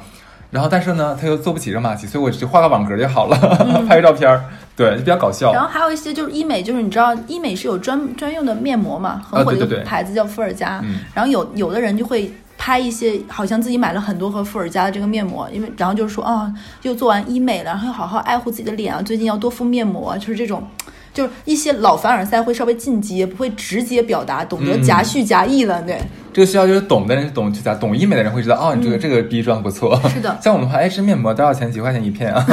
[0.52, 4.44] 然后但是呢，他又做不起热玛吉，所以我就画个网格就好了，嗯 拍个照片儿，
[4.76, 5.54] 对，就比较搞笑。
[5.54, 10.80] 然后还有一些就是医美，就是你知道医美是有专专用的面膜嘛，很火的一个牌子叫伏尔加。
[10.84, 20.68] 嗯然后有有的人就会拍一些，好像自己买了很多盒伏尔佳的这个面膜，因为然后就是说啊，又做完医美了，然后要好好爱护自己的脸啊，最近要多敷面膜，就是这种。
[21.14, 26.00] 就是一些老凡尔赛会稍微进阶，不会直接表达，懂得嗯夹叙夹议了，对。
[26.32, 30.00] 这个需要就是懂的人懂就咋懂医美的人会知道哦，你这个、这个逼装不错。
[30.04, 31.72] 嗯是的 像我们的话，哎，这面膜多少钱？
[31.72, 32.46] 几块钱一片啊？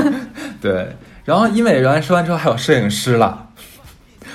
[0.60, 0.88] 对。
[1.24, 3.48] 然后医美完说完之后，还有摄影师了。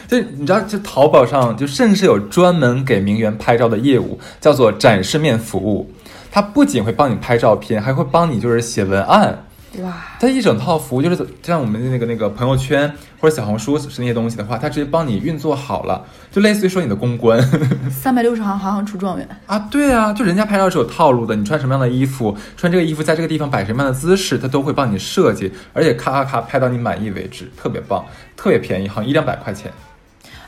[0.07, 5.91] 就你知道，就淘宝上就甚至有专门给名媛拍照的业务，叫做展示面服务。
[6.31, 9.45] 它不仅会帮你拍照片，还会帮你就是写文案。
[9.81, 17.41] 哇，它一整套服务就是像我们的那个那个朋友圈或者小红书是那些东西的话，它直接帮你运作好了，就类似于说你的公关。
[17.89, 19.27] 三百六十行，行行出状元。
[19.47, 28.05] 啊，对啊，就人家拍照是有套路的，你穿什么样的衣服，穿这个衣服在这个地方摆什么样的姿势，他都会帮你设计，而且咔咔咔拍到你满意为止，特别棒，
[28.37, 29.71] 特别便宜，好像一两百块钱。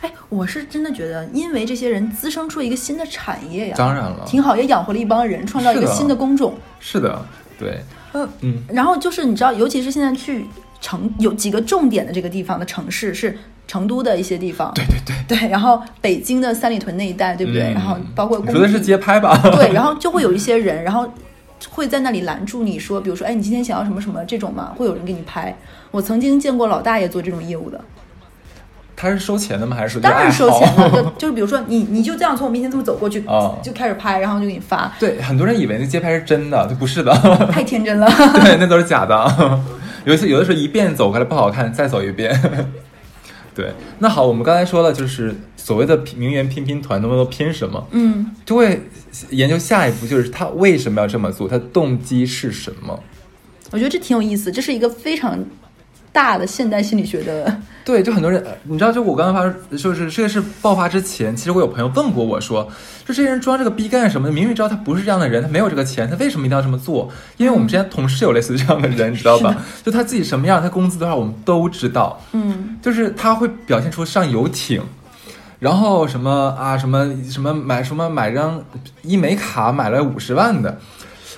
[0.01, 6.53] 哎，我是真的觉得，因为这些人滋生出一个新的产业呀，当然了，挺好，也养活了一帮人，创造一个新的工种。
[6.79, 7.19] 是的，
[7.57, 7.81] 对，
[8.15, 8.29] 嗯。
[8.41, 10.45] 嗯，然后就是你知道，尤其是现在去
[10.81, 17.63] 成有几个重点的这个地方的城市是成都的一些地方，对对对，对，然后北京的三里屯那一带，对不对？
[17.71, 17.73] 嗯。
[17.73, 19.37] 然后包括工你说的是街拍吧？
[19.55, 21.07] 对， 然后就会有一些人，然后
[21.69, 25.55] 会在那里拦住你说，比如说，哎，你今天想要什么什么这种嘛，会有人给你拍。
[25.91, 27.79] 我曾经见过老大爷做这种业务的，
[28.95, 29.75] 他是收钱的吗？
[29.75, 37.13] 还是说当然收钱了， 就就是比如说你你就这样从我面前这么走过去，哦就开始拍，然后就给你发，对，很多人以为那街拍是真的，这 不是的，
[37.51, 38.07] 太天真了。
[38.43, 39.59] 对，那都是假的。
[40.05, 42.39] 有一次，有的时候一遍走过来不好看，再走一遍。
[43.55, 47.87] 对，那好，我们刚才说了，就是所谓的名媛拼拼团，能不能拼什么？
[47.91, 48.81] 嗯，就会
[49.29, 52.99] 研究下一步，就是他为什么要这么做，他动机是什么？
[53.71, 55.39] 我觉得这挺有意思，这是一个非常
[56.15, 57.59] 大的现代心理学的。
[57.83, 62.63] 对，就很多人，呃你知道，就我刚刚发就是这个事爆发之前，其实我有朋友问过我说，
[63.05, 64.31] 就这些人装这个逼干什么？
[64.31, 67.11] 明明知道他不是这样的人，他没有这个钱，他为什么一定要这么做？
[67.37, 69.55] 因为我们之前同事有类似这样的人，你知道吧？
[69.83, 72.19] 就他自己什么样，他工资多少，我们都知道。
[72.31, 74.81] 嗯，就是他会表现出上游艇，
[75.59, 78.63] 然后什么啊什么什么买什么买张
[79.03, 80.79] 医美卡买了五十万的，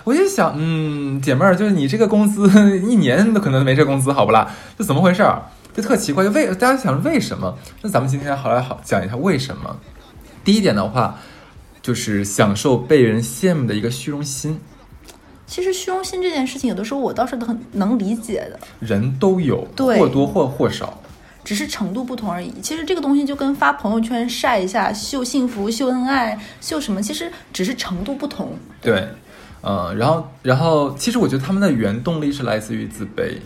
[0.07, 2.47] 我就想，嗯，姐妹儿，就是你这个工资
[2.79, 4.49] 一年都可能没这工资，好不啦？
[4.77, 5.41] 这怎么回事儿？
[5.75, 7.57] 就特奇怪，就为大家想为什么？
[7.81, 9.75] 那咱们今天好来好讲一下为什么。
[10.45, 11.19] 第一点的话，
[11.81, 14.61] 就是享受被人羡慕的一个虚荣心，
[15.45, 21.01] 其实虚荣心这件事情，有的时候我倒是很能理解的，人都有，对或多或或少。
[21.43, 22.53] 只是程度不同而已。
[22.61, 28.53] 其实这个东西就跟发朋友圈晒一下、秀幸福、秀恩爱、秀什么，其实只是程度不同。
[28.81, 29.07] 对，
[29.61, 33.37] 嗯，然后，然后，其实我觉得他们的原动力是来自于自卑，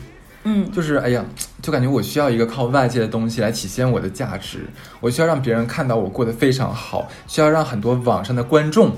[0.43, 1.23] 嗯，就是哎呀，
[1.61, 4.59] 就感觉我需要一个靠外界的东西来体现我的价值，
[4.99, 8.91] 我需要让别人看到我过得非常好，需要让很多网上的观众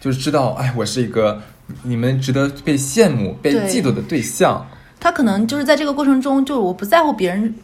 [0.00, 1.40] 就是知道，哎，我是一个
[1.82, 4.64] 你们值得被羡慕、被嫉妒的对象。
[5.00, 7.54] 他可能就是在这个过程中，就我不在乎别人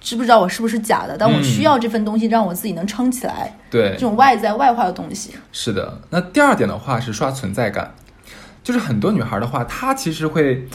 [0.00, 5.34] 知不知道我是不是假的，但我嗯需要这份东西让我自己能撑起来，对这，种外在外化的东西。
[5.50, 6.00] 是的。
[6.10, 7.92] 那第二点的话是刷存在感，
[8.64, 10.66] 就是很多女孩的话，她其实会，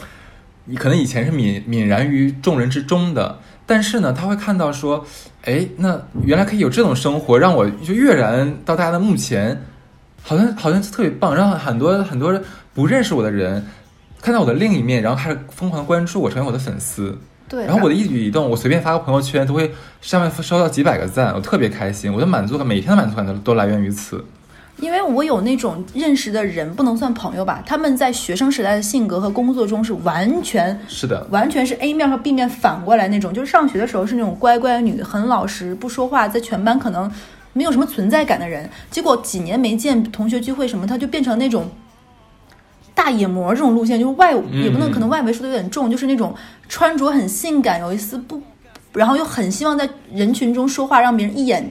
[0.64, 5.04] 你可能以前是泯泯然于众人之中的，但是呢，她会看到说，
[5.42, 9.60] 哎，那原来可以有这种生活，让我就跃然到大家的目前，
[10.22, 12.40] 好像好像特别棒，让很多很多
[12.72, 13.66] 不认识我的人
[14.22, 17.18] 看到我的另一面，然后开始疯狂地关注我，成为我的粉丝。
[17.48, 24.24] 对，然后我的一举一动，我随便发个朋友圈，都会上面收到几百个赞，我特别开心，我的满足感，每天的满足感都都来源于此。
[24.80, 37.10] 因为我有那种认识的人，不能算朋友吧，他们在学生时代的性格和工作中是完全是的，完全是 A 面和 B 面反过来那种，就是上学的时候是那种乖乖女，很老实，不说话，在全班可能
[37.52, 38.68] 没有什么存在感的人。
[38.90, 41.68] 结果几年没见，同学聚会什么，他就变成那种
[42.94, 46.34] 大野模这种路线，就是外嗯也不能可能外围说的有点重，就是那种
[46.68, 48.40] 穿着很性感，有一丝不，
[48.94, 51.70] 然后又很希望在人群中说话，让别人一眼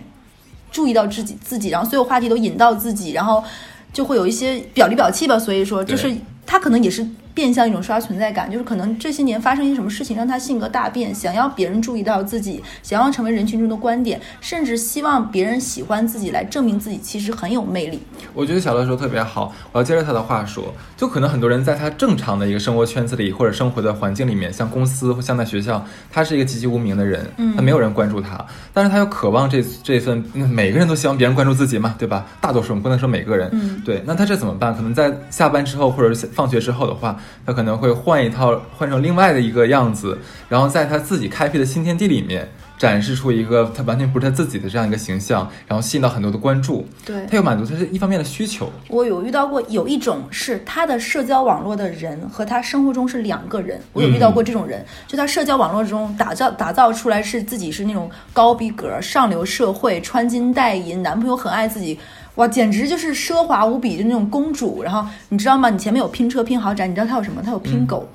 [0.72, 3.44] 注意到自己自己，然后所有话题都引到自己，然后
[3.92, 5.38] 就会有一些表里表气吧。
[5.38, 7.06] 所以说，就是他可能也是
[7.40, 18.02] 变相一种刷存在感，就是可能这些年发生一些什么事情，让他性格大变，想要别人注意到自己，想要成为人群中的观点，甚至希望别人喜欢自己，来证明自己其实很有魅力。
[18.34, 32.26] 我觉得小乐说得特别好，我要接着他的话说，就可能很多人在他正常的一个生活圈子里或者生活的环境里面，像公司或像在学校，他是一个籍籍无名的人，嗯他没有人关注他，但是他又渴望这这份，嗯每个人都希望别人关注自己嘛，对吧？
[32.42, 34.76] 大多数人不能说每个人，嗯对，那他这怎么办？
[34.76, 42.48] 可能在下班之后或者是放学之后的话，他可能会换一套，换成另外的一个样子，然后在他自己开辟的新天地里面。
[42.80, 53.82] 展示出一个他完全不是他自己的这样一个形象，然后吸引到很多的关注，对他有满足他这一方面的需求，我有遇到过，有一种是他的社交网络的人和他生活中是两个人。
[53.92, 62.00] 我有遇到过这种人，就他社交网络中打造打造出来是自己是那种高逼格、上流社会、穿金戴银，男朋友很爱自己，
[62.40, 64.82] 哇，简直就是奢华无比，就那种公主。
[64.82, 65.70] 然后你知道吗？
[65.70, 67.42] 你前面有拼车、拼豪宅，你知道他有什么？
[67.44, 68.08] 他有拼狗。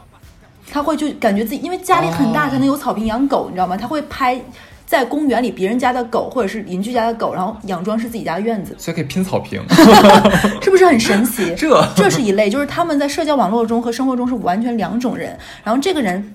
[0.71, 3.77] 他会就感觉自己，因为家里很大哦才能有草坪养狗，你知道吗？
[3.77, 4.41] 他会拍
[4.87, 9.63] 在公园里别人家的狗或者是邻居家的狗，然后佯装是自己家的院子，所以可以拼草坪。
[10.63, 11.53] 是不是很神奇？
[11.55, 15.39] 这这是一类，就是他们在社交网络中和生活中是完全两种人。
[15.63, 16.35] 然后这个人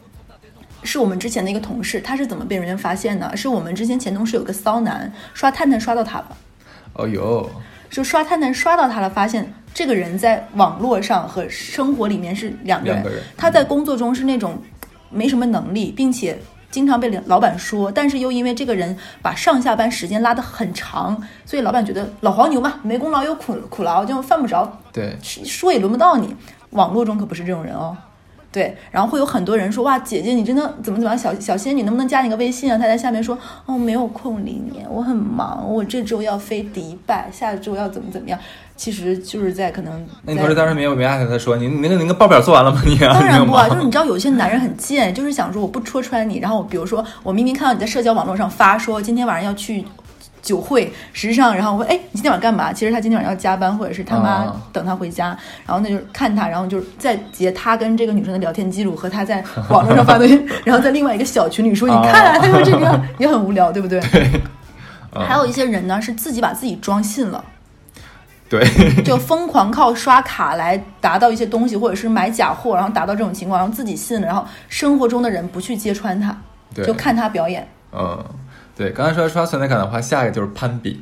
[0.83, 3.35] 是我们之前的一个同事，他是怎么被人家发现的？
[3.35, 6.37] 是我们之前前同事有个骚男刷探探刷到他了，
[6.93, 7.49] 哦哟，
[7.89, 13.03] 就刷探探刷到他了，发现这个人在网络上和生活里面是两个人。
[13.03, 14.61] 个人他在工作中是那种
[15.09, 16.37] 没什么能力，并且。
[16.71, 26.35] 经常被老板说，但是又因为这个人把上下班时间拉得很长，所以老板觉得老黄牛嘛，没功劳有苦苦劳，就犯不着对，说也轮不到你。
[26.69, 27.97] 网络中可不是这种人哦。
[28.51, 32.77] 对，然后会有很多人说哇，姐姐你真的怎么怎么样，小小仙女能不能加你个微信啊？
[32.77, 38.39] 他在下面说哦，没有空理你，我很忙，我这周要飞迪拜，下周要怎么怎么样。
[38.75, 42.81] 其实就是在可能那你在同事当时没有没艾特他说你你那个那个报表做完了吗？
[42.85, 49.85] 你啊，当然不啊，就是你知道有些男人很贱，就是想说我不戳穿你，然后比如说我明明看到你在社交网络上发说今天晚上要去
[50.41, 52.71] 酒会，实际上，然后我说，哎，你今天晚上干嘛？
[52.73, 60.27] 其实他今天晚上要加班，或者是他妈啊等他回家，然后那就是看他，然后就是再截他跟这个女生的聊天记录和他在网络上发的，
[60.65, 63.99] 然后在另外一个小群里说，你看啊，他说这个样，也很无聊，对不对？
[65.15, 67.43] 嗯 还有一些人呢，是自己把自己装信了。
[68.47, 68.63] 对，
[69.03, 76.35] 就疯狂靠刷卡来达到一些东西，或者是买假货，然后达到这种情况，然后自己信了，然后生活中的人不去揭穿他，
[76.73, 77.67] 对就看他表演。
[77.91, 78.23] 嗯，
[78.79, 81.01] 对，刚才说刷存在感的话，下一个就是攀比。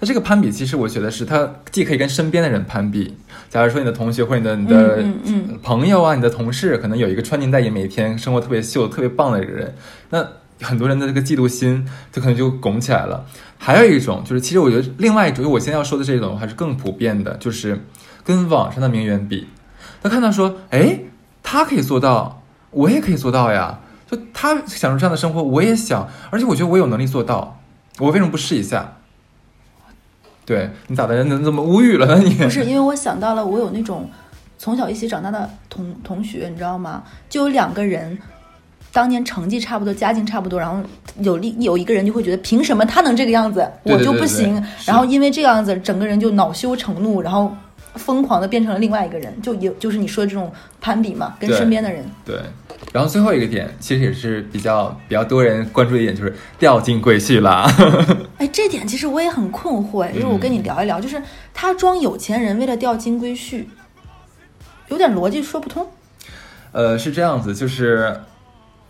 [0.00, 3.16] 那这个攀比，其实我觉得是它既可以跟身边的人攀比，
[3.48, 9.74] 假如说你的同学或者你的你的朋友啊，你的同事，可能有一个穿金戴银，每天生活特别秀、特别棒的一个人，
[10.10, 10.22] 那
[10.60, 13.24] 很多人的这个嫉妒心，就可能就拱起来了。
[13.56, 17.80] 还有一种就是，其实我觉得另外一种，就我现在要说的这种还是更普遍的，就是
[18.22, 19.46] 跟网上的名媛比，
[20.02, 21.00] 他看到说，哎，
[21.42, 22.42] 他可以做到，
[22.72, 23.80] 我也可以做到呀。
[24.10, 27.58] 就他享受这样的生活，我也想，而且我觉得我有能力做到，
[27.98, 28.96] 我为什么不试一下？
[30.44, 31.22] 对你咋的？
[31.24, 32.18] 能怎么无语了呢？
[32.18, 34.10] 你不是，因为我想到了，我有那种
[34.58, 37.04] 从小一起长大的同同学，你知道吗？
[37.28, 38.18] 就有两个人。
[38.92, 40.82] 当年成绩差不多，家境差不多，然后
[41.20, 44.66] 有另有一个人就会觉得，凭什么他能这个样子，我就不对对行？
[44.84, 47.54] 然后因为这样子，整个人就恼羞成怒，然后
[47.94, 52.04] 疯狂的变成了另外一个人，就有就是你说的这种攀比嘛，跟身边的人。
[52.24, 52.36] 对。
[52.92, 57.70] 然后最后一个点，其实也是比较比较多人关注的一点，就是掉进规矩啦。
[58.38, 61.22] 哎，这点其实我也很困惑，哎，就是我跟你聊一聊，就是
[61.52, 63.66] 他装有钱人为了掉金龟婿，
[64.88, 65.86] 有点逻辑说不通。
[66.72, 68.18] 呃，是这样子，就是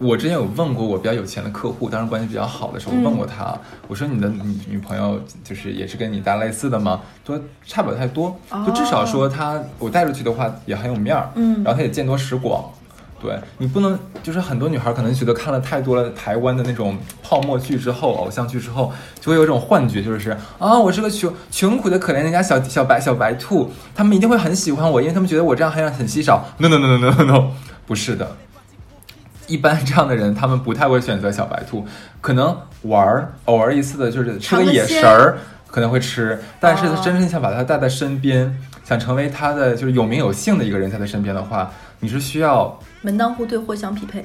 [0.00, 3.54] 我之前有问过我比较有钱的客户，当时关系比较好的时候，我问过他，
[3.86, 7.02] 我说你的女女朋友就是也是跟你大类似的吗？
[7.22, 8.34] 他说差不了太多，
[8.66, 12.64] 就至少说他我带出去的话也很有面儿，嗯然后他也见多识广。
[13.22, 18.90] 对你不能，就是很多女孩可能觉得看了太多了台湾的那种泡沫剧之后，偶像剧之后，
[19.20, 26.46] 就会有一种幻觉，就是啊，我是个穷穷苦的可怜人家小小白小白兔，他们一定会很喜欢我，因为他们觉得我这样很很稀少。
[26.56, 27.50] No no no no no no，
[27.86, 28.34] 不是的，
[29.50, 31.84] 一般这样的人，他们不太会选择小白兔，
[32.20, 35.36] 可能玩儿偶尔一次的，就是吃个野食儿
[35.66, 44.24] 可能会吃，但是哦真正想把他带在身边，想成为他的就是有名有姓的一个人在他身边的话，你是需要门当户对，互相匹配。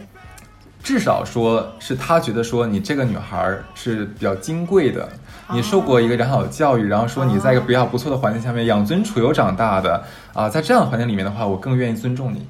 [0.83, 5.09] 至少说是他觉得说你这个女孩儿是比较金贵的，
[5.51, 12.45] 你受过一个良好的教育，然后说你在一个比较不错的环境下面养尊处优长大的啊，在这样的环境里面的话，我更愿意尊重你。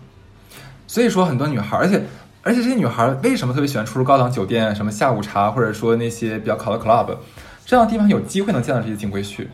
[0.86, 2.01] 所以说很多女孩儿，而且
[2.46, 7.18] 而且这些女孩儿为什么特别喜欢出入高档酒店、什么下午茶，或者说那些比较好的 club，
[7.66, 9.48] 这样的地方有机会能见到这些金龟婿，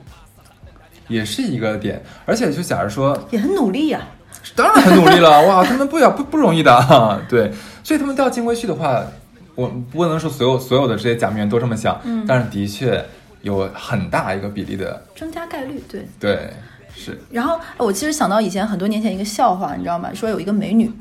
[1.07, 2.03] 也是一个点。
[2.25, 4.01] 而且就假如说也很努力呀、
[4.57, 7.49] 当然很努力了， 哇，他们不要不不容易的，啊 对，
[7.81, 9.01] 所以他们钓金龟婿的话，
[9.55, 13.01] 我不能说所有所有的这些假名媛都这么想，嗯但是的确
[13.41, 15.81] 有很大一个比例的，增加概率。
[15.89, 16.53] 对，对，
[16.93, 20.09] 是，然后呃我其实想到以前很多年前一个笑话，你知道吗？
[20.13, 20.91] 说有一个美女。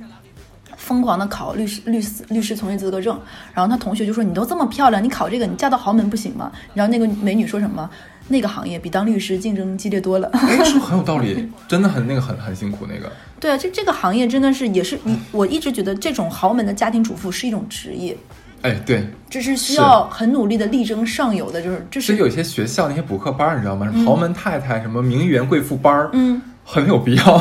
[0.91, 3.17] 疯狂的考律师律师律师从业资格证，
[3.55, 7.89] 然后他同学就说：“你都这么漂亮，你考这个，你嫁到豪门不行吗？”然后那个美女说什么？
[8.27, 10.29] 那个行业比当律师竞争激烈多了。
[10.33, 11.49] 哎， 是很有道理？
[11.69, 18.17] 真的很那个很很辛苦那个，对啊，这这个行业真的是也是你，我一直觉得这种豪门的家庭主妇是一种职业，
[18.63, 23.87] 哎，对，这是需要很努力的力争上游的，就是这是有一些学校那些补课班儿，你知道吗？
[23.87, 27.39] 什么豪门太太，什么名媛贵妇班儿，嗯，很有必要。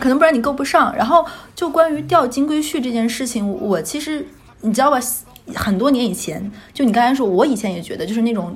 [0.00, 0.94] 可能不然你够不上。
[0.96, 4.26] 然后就关于钓金龟婿这件事情，我其实
[4.60, 4.98] 你知道吧，
[5.54, 8.54] 很多年以前，就你刚才说，我以前也觉得就是那种。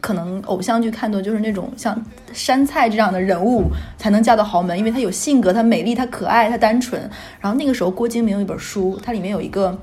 [0.00, 1.98] 可能偶像剧看多，就是那种像
[2.34, 7.00] 杉菜这样的人物才能嫁到豪门，因为她有性格，她美丽，她可爱，她单纯。
[7.40, 9.74] 然后那个时候郭敬明有一本书，它里面有一个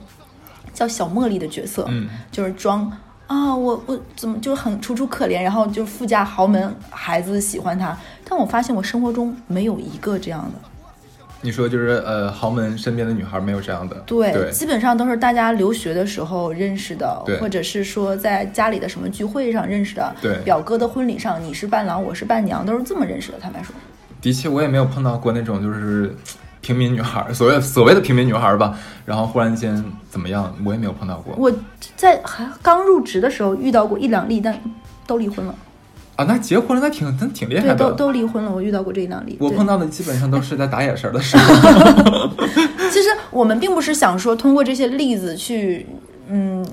[0.76, 2.96] 叫小茉莉的角色，嗯，就是装
[3.32, 10.60] 啊，我我怎么就很楚楚可怜，然后就富家豪门孩子喜欢他，但我发现我生活中没有一个这样的。
[11.40, 23.40] 你说就是呃，豪门身边的女孩没有这样的，对，对基本上都是大家留学的时候认识的，或者是说在家里的什么聚会上认识的，对表哥的婚礼上你是伴郎，我是伴娘，都是这么认识的。
[23.40, 23.74] 坦白说，
[24.20, 26.14] 的确，我也没有碰到过那种就是
[26.62, 31.34] 平民女孩儿，所谓所谓的平民女孩儿吧，然后忽然间怎么样，我也没有碰到过。
[31.38, 31.52] 我
[31.98, 34.58] 在还刚入职的时候遇到过一两例，但
[35.06, 35.56] 都离婚了。
[36.18, 37.92] 啊，那结婚了，那挺那挺厉害对，都。
[37.94, 38.52] 都离婚了。
[38.52, 39.38] 我遇到过这一两例。
[39.40, 41.56] 我碰到的基本上都是在打眼神儿的时候。
[42.92, 45.88] 其实我们并不是想说通过这些例子去，
[46.28, 46.64] 嗯，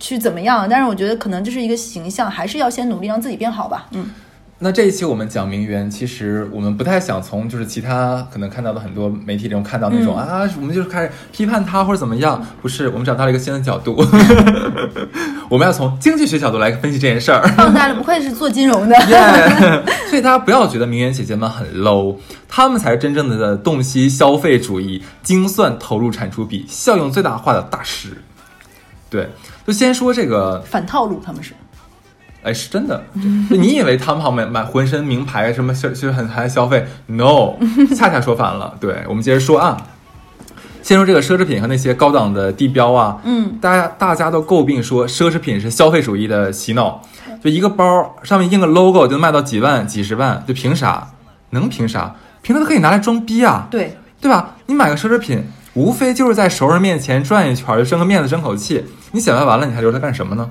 [0.00, 3.86] 去怎么样，但是我觉得可能就是一个形象，还是要先努力让自己变好吧。
[3.92, 4.10] 嗯，
[4.58, 13.94] 那这一期我们讲名媛，其实我们不太想从就是其他可能看到的很多媒体中看到那种、嗯啊，我们就是开始批判他或者怎么样，不是，我们找到了一个新的角度，
[15.50, 17.46] 我们要从经济学角度来分析这件事儿。
[17.48, 18.96] 放大了，不愧是做金融的。
[19.08, 19.82] 耶！
[20.08, 22.16] 所以大家不要觉得名媛姐姐们很 low，
[22.48, 28.16] 她们才是真正的洞悉消费主义、精算投入产出比、效用最大化的大师。
[29.10, 29.28] 对，
[29.66, 31.52] 就先说这个反套路，他们是。
[32.42, 33.02] 哎，是真的。
[33.50, 37.54] 就你以为他们好买买浑身名牌什么消就是很还消费？No，
[37.96, 38.74] 恰恰说反了。
[38.80, 39.76] 对，我们接着说啊，
[40.82, 47.02] 先说这个奢侈品和那些高档的地标啊，嗯，大家大家都诟病说奢侈品是消费主义的洗脑，
[47.42, 51.08] 就一个包上面印个 logo 就卖到几万、几十万，就凭啥？
[51.50, 52.14] 能凭啥？
[52.42, 53.66] 凭它可以拿来装逼啊！
[53.70, 54.54] 对，对吧？
[54.66, 58.84] 你买个奢侈品，无非就是在熟人面前转一圈，就争个面子、争口气。
[59.10, 60.48] 你显摆完了，你还留它干什么呢？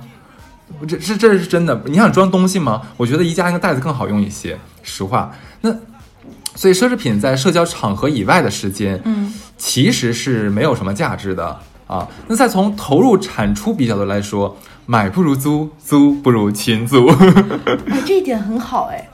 [0.86, 1.80] 这这这是真的。
[1.86, 2.82] 你想装东西吗？
[2.96, 4.58] 我觉得宜家那个袋子更好用一些。
[4.82, 5.70] 实话，那
[6.54, 12.06] 所以奢侈品在社交场合以外的时间，嗯，其实是没有什么价值的啊。
[12.28, 14.56] 那再从投入产出比较的来说，
[14.86, 17.08] 买不如租，租不如勤租。
[17.90, 19.08] 哎，这一点很好，哎，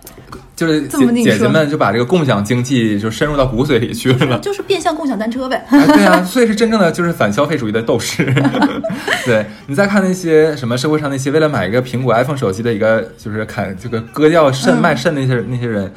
[0.63, 4.39] 就是这么姐姐姐们就把这个共享经济就深入到骨髓里去了。
[4.41, 5.65] 就是变相共享单车呗。
[5.71, 8.33] 哎，对啊，所以是真正的就是反消费主义的斗士。
[9.27, 15.93] 对你再看那些什么社会上那些为了买一个苹果 iPhone 手机的一个就是砍这个割掉肾卖肾那些、那些人，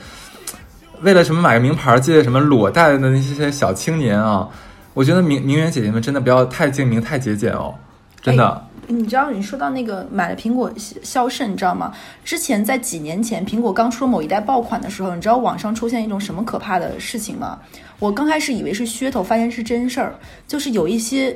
[1.01, 4.49] 为了什么买个名牌借什么裸贷的那些小青年啊，
[4.95, 7.75] 我觉得名名媛姐姐们真的不要太精明太节俭哦，
[8.19, 8.64] 真的。
[8.87, 11.93] 你知道，你说到那个买了苹果销销肾，你知道吗？
[12.23, 17.59] 之前在几年前，苹果刚出某一代爆款的时候，你知道网上出现一种什么可怕的事情吗？
[17.99, 20.15] 我刚开始以为是噱头，发现是真事儿，
[20.47, 21.35] 就是有一些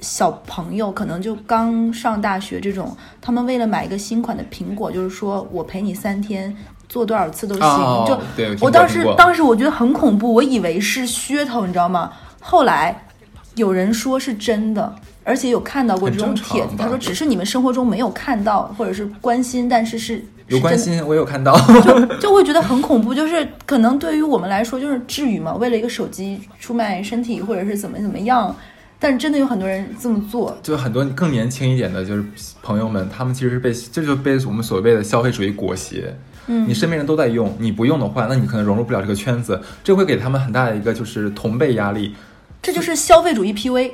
[0.00, 6.56] 小朋友可能就刚上大学这种，他们为了买一个新款的苹果，就是说我陪你三天。
[6.88, 8.04] 做多少次都行，哦
[8.36, 12.12] 就我当时当时我觉得很恐怖，我以为是噱头，你知道吗？
[12.38, 13.06] 后来
[13.54, 14.94] 有人说是真的，
[15.24, 21.56] 而且有看到过这种帖子，他说只是你们生活中没有看到或者是关心，但是是有关，心，我有看到。
[21.82, 23.14] 就就会觉得很恐怖。
[23.14, 25.54] 就是可能对于我们来说，就是至于吗？
[25.54, 28.54] 为了一个手机出卖身体，或者是怎么怎么样？
[28.98, 32.24] 但真的有很多人这么做，就很多更年轻一点的，就是
[32.62, 36.14] 朋友们，他们其实是被这就被我们所谓的消费主义裹挟。
[36.46, 42.14] 嗯你身边人都在用，你不用的话，那你可能融入不了这个圈子，这会给他们很大的一个就是同辈压力。
[42.60, 43.90] 这就是消费主义 PUA。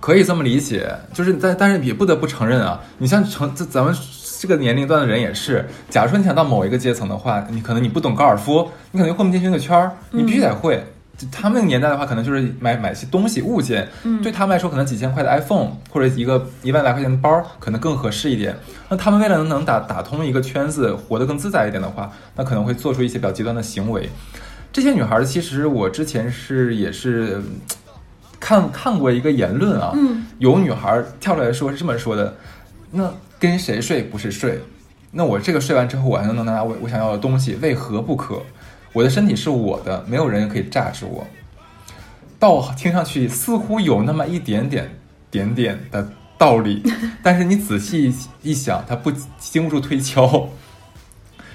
[0.00, 3.94] 可以这么理解，就是但但是也不得不承认啊，你像成这咱们
[4.40, 10.82] 这个年龄段的人也是，假如说你想到某一个阶层的话，你可能你不懂高尔夫，你可能混不进去那个圈儿，你必须得会。
[11.18, 13.86] 就他们那个年代的话，可能就是买买些东西物件，
[14.22, 18.56] 对他们来说，可能几千块的 iPhone 或者一个一万来块钱的包，可能更合适一点。
[18.88, 24.08] 那他们为了能打打通一个圈子，活得更自在一点的话，那可能会做出一些比较极端的行为。
[24.72, 27.60] 这些女孩儿，其实我之前是也是嗯
[28.40, 32.34] 看看过一个言论啊，嗯有女孩儿跳出来说是这么说的：
[32.90, 34.58] 那跟谁睡不是睡？
[35.12, 38.42] 那我这个睡完之后，我还能能拿我我想要的东西，为何不可？
[38.92, 41.26] 我的身体是我的，没有人可以榨制我。
[42.38, 44.90] 道听上去似乎有那么一点点
[45.30, 46.82] 点点的道理，
[47.22, 50.48] 但是你仔细一想，它不经不住推敲。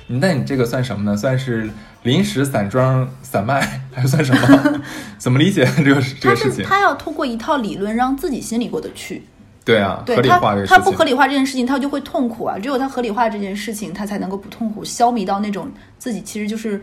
[0.07, 1.17] 那你这个算什么呢？
[1.17, 1.69] 算是
[2.03, 4.81] 临时散装散卖，还是算什么？
[5.17, 6.63] 怎么理解这个这他个事情？
[6.63, 9.23] 是他要通过一套理论让自己心里过得去。
[9.63, 10.77] 对啊，合理对他化这个事情。
[10.77, 12.59] 他不合理化这件事情，他就会痛苦啊。
[12.59, 16.79] 只有他合理化这件事情，他才能够不痛苦，消弭到那种自己其实就是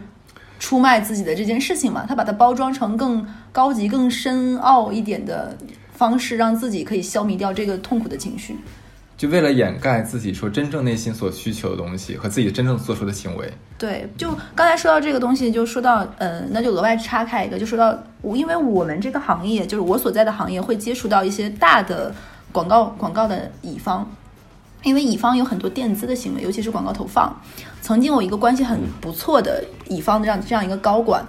[0.59, 2.05] 出卖自己的这件事情嘛。
[2.09, 5.57] 他把它包装成更高级、更深奥一点的
[5.95, 8.57] 方式，让自己可以消弭掉这个痛苦的情绪。
[9.23, 13.49] 就为了掩盖自己说真正内心所需求的东西和自己真正做出的行为。
[13.79, 22.13] 对，就刚才说到这个东西，就说到呃，那就额外插开一个，就说到我，因为我们这个行业，就是我所在的行业，会接触到一些大的
[22.51, 24.11] 广告广告的乙方，
[24.83, 27.33] 因为乙方有很多垫资的行为，尤其是广告投放。
[27.81, 31.25] 曾经我一个关系很不错的乙方的这样这样一个高管，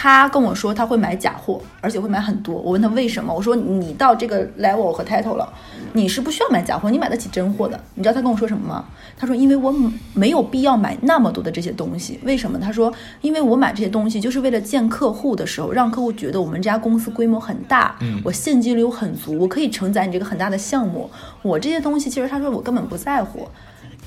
[0.00, 2.54] 他跟我说他会买假货，而且会买很多。
[2.54, 5.52] 我问他为什么，我说你到这个 level 和 title 了，
[5.92, 7.80] 你是不需要买假货，你买得起真货的。
[7.96, 8.84] 你知道他跟我说什么吗？
[9.16, 9.74] 他说因为我
[10.14, 12.60] 没有必要买那么多的这些东西，为什么？
[12.60, 21.10] 他说因为我买这些东西就是为了见客户的时候，让客户觉得我们这家公司规模很大，嗯我现金流很足，我可以承载你这个很大的项目。
[21.42, 23.48] 我这些东西其实他说我根本不在乎，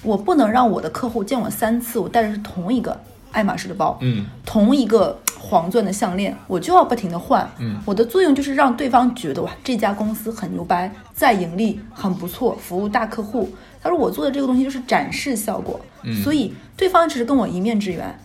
[0.03, 2.97] 我不能让我的客户见我三次，我带的是同一个
[3.33, 7.49] 爱马仕的包，嗯，同一个黄钻的项链，我就要不停的换。
[7.57, 13.49] 嗯我的作用就是让对方觉得哇，这家公司很牛掰，在盈利，很不错，服务大客户。
[13.81, 18.15] 他说我做的这个东西就是展示效果，嗯所以对方只是跟我一面之缘，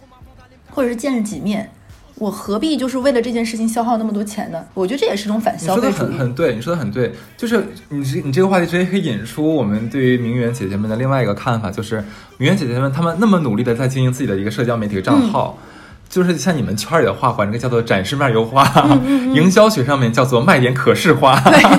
[0.71, 1.71] 或者是见了几面。
[2.19, 4.65] 我何必就是为了这件事情消耗那么多钱呢？
[4.73, 6.17] 我觉得这也是一种反消费主义。
[6.17, 11.97] 很很对，你说的很对，就是你这你这个话题直接可以引出我们对于名媛姐姐们的另外一个看法，就是
[12.39, 15.59] 名媛姐姐们她们那么努力的在经营自己的一个社交媒体账号。
[16.17, 18.67] 就是像你们圈里的话，管这个叫做展示面优化，
[19.37, 21.39] 营销学上面叫做卖点可视化。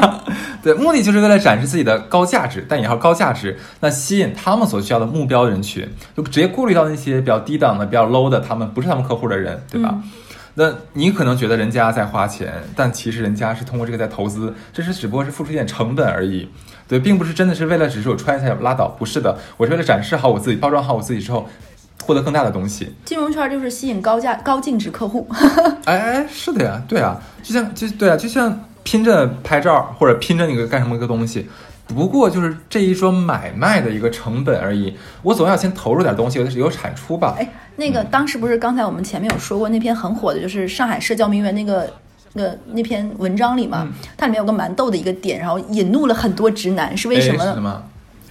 [0.61, 9.97] 对，目的就是为了展示自己的高价值，但也要高价值，那吸引他们所需要的目标人群，就直接顾虑到那些比较低档的、比较 low 的，他们不是他们客户的人，对吧？
[10.53, 16.47] 那你可能觉得人家在花钱，但其实人家是通过这个在投资，这是只不过是付出一点成本而已，
[16.87, 21.49] 对，并不是真的是为了只是我穿一下拉倒，不是的，我是为了展示好我自己，包装好我自己之后，
[22.07, 22.95] 获得更大的东西。
[23.03, 25.27] 金融圈就是吸引高价高净值客户。
[25.83, 31.47] 哎哎，是的呀，对啊，就像就对啊，就像拼着拍照或者拼着那个干什么一个东西，
[31.85, 34.95] 不过就是这一桩买卖的一个成本而已。
[35.21, 37.35] 我总要先投入点东西，有有产出吧。
[37.37, 41.91] 哎，那个当时不是刚才我们前面有说过那篇很火的，就是上海社交名媛那个。
[42.33, 47.83] 那个那篇文章里嘛，嗯它里面有个蛮逗的一个点，然后引怒了很多直男，是为什么呢？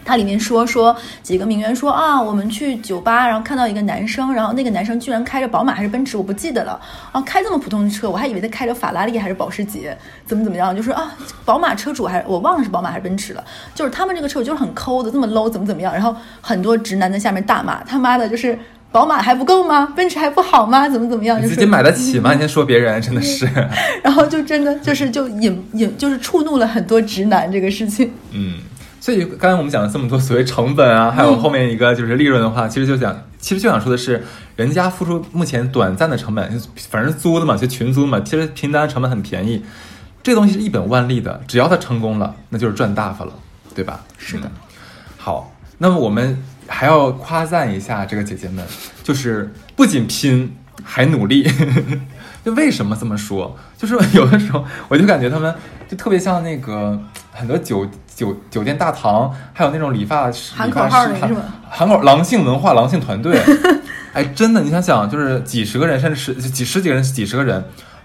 [0.07, 6.81] 它里面说说几个名媛说啊，我们去酒吧，然后看到一个男生，然后那个男生居然开着宝马还是奔驰，我不记得了。
[7.11, 10.75] 啊，开这么普通的车，我还以为他开着法拉利还是保时捷，怎么怎么样？
[10.75, 11.13] 就是啊，
[11.45, 13.45] 宝马车主还我忘了是宝马还是奔驰了，
[13.75, 15.93] 就是他们这个车主就是很抠的，这么 low，怎么怎么样？
[15.93, 18.57] 然后很多直男在下面大骂，他妈的，就是
[18.93, 19.93] 宝马还不够吗？
[19.97, 20.89] 奔驰还不好吗？
[20.89, 21.37] 怎么怎么样？
[21.37, 22.33] 就是你自己买得起吗？
[22.33, 23.47] 你先说别人，真的是。
[24.03, 28.11] 然后就真的就是就引引就是触怒了很多直男这个事情。
[28.31, 28.55] 嗯，
[29.07, 34.21] 所以刚才我们讲了这么多所谓成本啊，还有后面一个就是利润的话，其实就想，其实就想说的是，
[34.57, 39.65] 人家付出目前短暂的成本，反正租的嘛，就群租嘛，其实拼单成本很便宜，
[40.25, 43.33] 这东西是一本万利的，只要他成功了，那就是赚大发了，
[43.77, 44.01] 对吧？
[44.19, 44.51] 是的嗯
[45.19, 48.67] 好，那么我们还要夸赞一下这个姐姐们，
[49.05, 50.53] 就是不仅拼，
[50.83, 51.49] 还努力。
[52.47, 53.57] 就为什么这么说？
[53.77, 55.53] 就是有的时候我就感觉他们
[55.89, 56.97] 就特别像那个
[57.33, 63.43] 很多酒酒酒店大堂，还有那种理发师喊口理发师喊号那个是吧喊口狼性文化、狼性团队。
[64.15, 67.65] 哎，真的，你想想，就是几十个人，甚至十几十几个人、几十个人，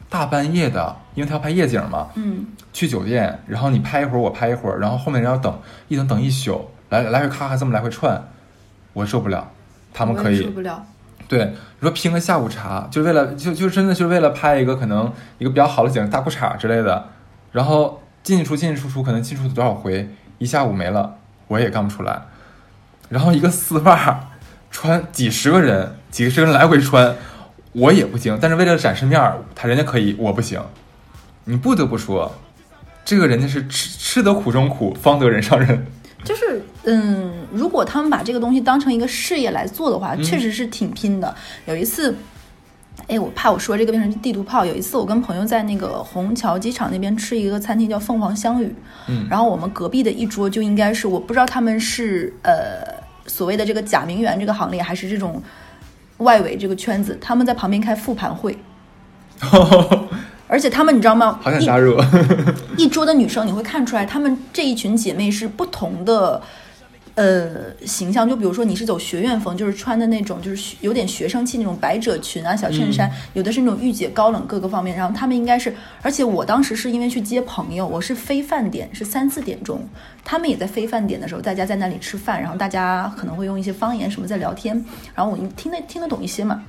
[0.09, 5.55] 大半夜的，因为他要拍夜景嘛，嗯，去酒店，然后你拍一会儿，我拍一会儿，然后后面人要等，
[5.87, 8.19] 一等等一宿，来来回咔咔这么来回串，
[8.93, 9.47] 我受不了。
[9.93, 10.83] 他们可以受不了。
[11.27, 17.09] 对，你说拼个下午茶，就为了就就真的就为了拍一个可能一个比较好的景，大裤衩之类的，
[17.51, 21.15] 然后进进出进进出出，可能进出多少回，一下午没了，
[21.47, 22.21] 我也干不出来。
[23.09, 24.29] 然后一个丝袜
[24.69, 27.15] 穿几十个人，几十个人来回穿，
[27.73, 28.37] 我也不行。
[28.41, 30.61] 但是为了展示面儿，他人家可以，我不行。
[31.45, 32.35] 你不得不说，
[33.03, 35.85] 这个人家是吃吃得苦中苦，方得人上人。
[36.83, 41.33] 就是，嗯，如果他们把这个东西当成一个事业来做的话，嗯确实是挺拼的。
[41.65, 42.15] 有一次，
[43.07, 44.65] 哎，我怕我说这个变成地图炮。
[44.65, 48.73] 有一次，我跟朋友在那个虹桥机场那边吃一个餐厅叫凤凰香语，
[49.07, 55.41] 嗯然后我们隔壁的一桌就应该是，我不知道他们是呃所谓的这个假名媛这个行列，还是这种
[56.17, 58.57] 外围这个圈子，他们在旁边开复盘会，
[60.47, 61.39] 而且他们你知道吗？
[61.41, 61.97] 一好想加入。
[62.77, 66.41] 一桌的女生，你会看出来，她们这一群姐妹是不同的，
[67.15, 68.27] 呃，形象。
[68.27, 74.95] 就比如说，你是走学院风，就是穿的那种，就是学有点学生气那种百褶裙啊、小衬衫；有的是那种御姐高冷各个方面。
[74.95, 79.85] 然后他们应该是，而且我当时是因为去接朋友，我是非饭点，是三四点钟，
[80.23, 86.63] 他们也在非饭点的时候，大家在那里吃饭，然后大家可能会用一些方言什么在聊天，然后我听得听得懂一些嘛。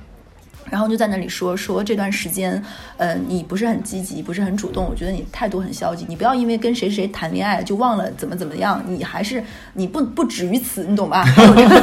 [0.73, 2.59] 然后就在那里说说这段时间，
[2.97, 6.03] 呃，你不是很积极，不是很主动，我觉得你态度很消极。
[6.09, 9.43] 你不要因为跟谁谁谈恋爱就忘了怎么怎么样，你还是
[9.73, 11.21] 你不不止于此，你懂吧？
[11.25, 11.79] 还有这个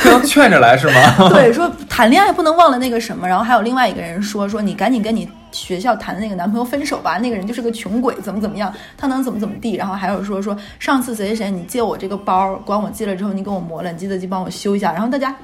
[0.00, 1.30] 非要劝着来是吗？
[1.30, 3.26] 对，说谈恋爱不能忘了那个什么。
[3.26, 9.76] 然后还有另外一个人说说你赶紧跟你学校谈的那个男朋友分手吧，那个人就是个穷鬼，怎么怎么样，他能怎么怎么地。
[9.76, 14.92] 然后还有说说上次谁谁谁你借我这个包，管我借了之后你给我磨了，你记得去帮我修一下。
[14.92, 15.38] 然后大家好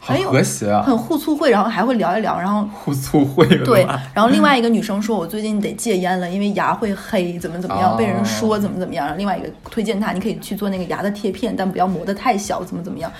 [0.00, 9.04] 很有和谐啊，很互促会，然后还会聊一聊，然后互促会了对，然后另外一个女生说，我最近得戒烟了，因为牙会黑，怎么怎么样，哦被人说怎么怎么样。
[9.06, 13.12] 然后另外一个推荐她，你可以去做那个牙的贴片，但不要磨得太小，怎么怎么样。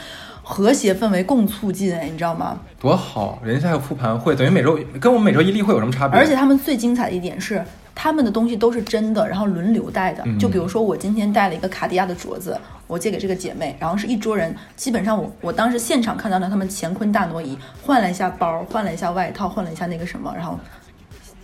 [0.43, 2.59] 和谐氛围共促进，哎，你知道吗？
[2.81, 6.19] 多好，人家还有复盘会，等于每周跟我们每周一例会有什么差别？
[6.19, 7.63] 而且他们最精彩的一点是，
[7.95, 10.25] 他们的东西都是真的，然后轮流带的。
[10.39, 20.59] 就比如说我今天带了一个卡地亚的镯子，我借给这个姐妹，然后是一桌人，基本上我我当时现场看到了他们乾坤大挪移，换了一下包，换了一下外套，换了一下那个什么，然后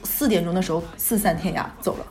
[0.02, 2.06] 四点钟的时候四散天涯走了，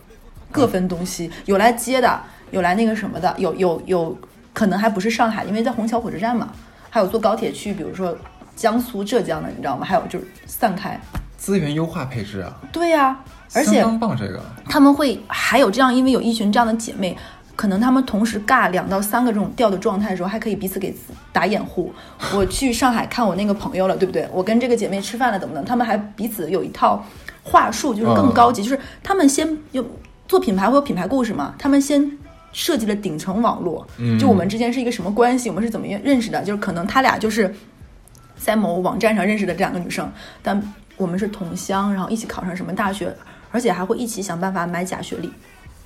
[0.51, 2.21] 各分东西，有来接的，
[2.51, 4.17] 有来那个什么的，有有有
[4.53, 6.53] 可能还不是上海，因为在虹桥火车站嘛。
[6.95, 8.17] 还有坐高铁去，比如说
[8.55, 9.85] 江苏、浙江的，你知道吗？
[9.85, 10.97] 还有就是散开，
[11.35, 12.55] 资源优化配置啊。
[12.71, 13.19] 对呀，
[13.53, 14.41] 而且棒这个。
[14.69, 17.17] 他们会还有这样，因为有一群这样的姐妹，
[17.57, 20.95] 可能他们同时尬两到三个这种调的状态的时候，还可以彼此给
[21.33, 21.93] 打掩护。
[22.33, 24.25] 我去上海看我那个朋友了，对不对？
[24.31, 27.05] 我跟这个姐妹吃饭了，等等，他们还彼此有一套
[27.43, 29.85] 话术，就是更高级，就是他们先有
[30.29, 32.17] 做品牌会有品牌故事嘛，他们先。
[32.55, 33.85] 设计了顶层网络，
[34.17, 35.49] 就我们之间是一个什么关系？
[35.49, 36.41] 我们是怎么认识的？
[36.41, 37.53] 就是可能他俩就是
[38.37, 40.09] 在某网站上认识的这两个女生，
[40.41, 43.13] 但我们是同乡，然后一起考上什么大学，
[43.51, 45.29] 而且还会一起想办法买假学历。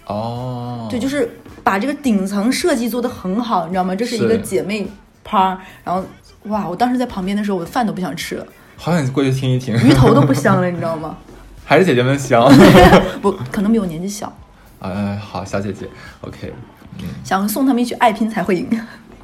[0.05, 1.27] 哦，对，就是
[1.63, 3.95] 把这个顶层设计做得很好，你知道吗？
[3.95, 4.87] 这是一个姐妹
[5.23, 6.05] 趴，然后
[6.43, 8.45] 哇，我当时在旁边的时候，我的饭都不想吃了，
[8.77, 11.17] 好想过去听一听，鱼头都不香了，你知道吗？
[11.65, 12.47] 还是姐姐们香，
[13.21, 14.31] 不可能比我年纪小。
[14.79, 15.87] 呃，好，小姐姐
[16.21, 16.53] ，OK，
[16.99, 18.67] 嗯，想送他们一句《爱拼才会赢》。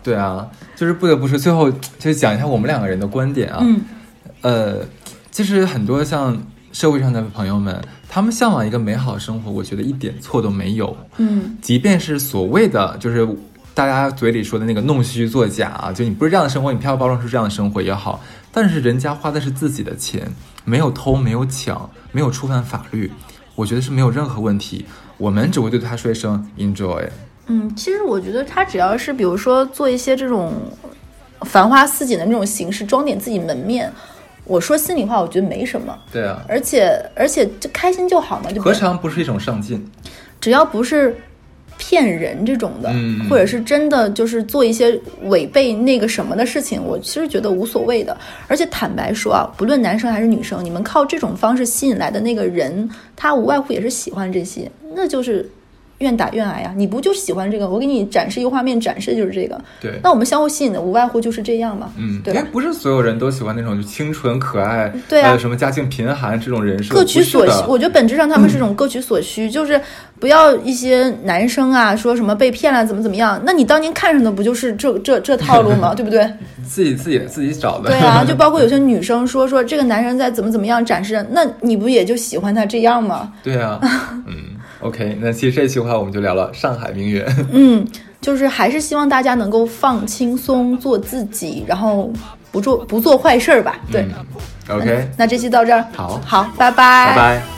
[0.04, 3.60] 对啊，就是不得不说，最后就是讲一下我们两个人的观点啊。
[3.62, 3.82] 嗯，
[4.42, 4.78] 呃，
[5.32, 6.38] 其实很多像
[6.72, 10.96] 社会上的朋友们，他们向往一个美好生活，我觉得一点错都没有。
[11.18, 13.28] 嗯，即便是所谓的就是
[13.74, 20.30] 大家嘴里说的那个弄虚作假啊，就你不是这样的生活，你漂漂包装出这样的生活也好，但是人家花的是自己的钱，
[20.66, 23.12] 没有偷，没有抢，没有触犯法律，
[23.56, 24.86] 我觉得是没有任何问题。
[25.18, 27.08] 我们只会对他说一声 enjoy。
[27.48, 30.54] 嗯，其实我觉得他只要是比如说做一些这种
[31.42, 33.92] 繁花似锦的那种形式，装点自己门面，
[34.44, 35.98] 我说心里话，我觉得没什么。
[36.12, 39.90] 对啊，而且而且就开心就好嘛，就何尝不是一种上进？
[40.40, 41.16] 只要不是。
[41.78, 42.94] 骗人这种的，
[43.30, 48.18] 或者是真的就是做一些违背那个什么的事情，我其实觉得无所谓的。
[48.48, 55.50] 而且坦白说啊，不论男生还是女生，你们靠这种方式吸引来的那个人，他无外乎也是喜欢这些，那就是。
[56.00, 57.70] 愿打愿挨呀，你不就喜欢这个？
[57.70, 59.60] 我给你展示一个画面，展示的就是这个。
[59.82, 61.90] 对，那我们相互吸引的无外乎就是这样嘛。
[61.98, 62.34] 嗯，对。
[62.34, 66.94] 因为不是所有人都喜欢那种就清纯可爱，对啊，什么家境贫寒这种人设。
[66.94, 69.80] 各取所需，我觉得本质上他们是一种各取所需，就是
[70.20, 73.42] 不要一些男生啊说什么被骗了怎么怎么样。
[73.46, 75.94] 那你当年看上的不就是这这这套路吗？
[75.96, 76.30] 对不对？
[76.68, 77.90] 自己自己自己找的。
[77.90, 83.32] 对啊， 就包括有些女生说说这个男人在怎么怎么样展示，那你不也就喜欢他这样吗？
[83.42, 83.80] 对啊，
[84.28, 84.55] 嗯。
[84.82, 87.26] OK，那其实这一期的话，我们就聊了上海名媛。
[87.52, 87.86] 嗯，
[88.22, 92.12] 就是还是希望大家能够放轻松，做自己，然后
[92.52, 93.78] 不做不做坏事儿吧。
[93.92, 94.06] 对
[94.70, 97.55] ，OK，那这期到这儿，好，好，拜拜，拜拜。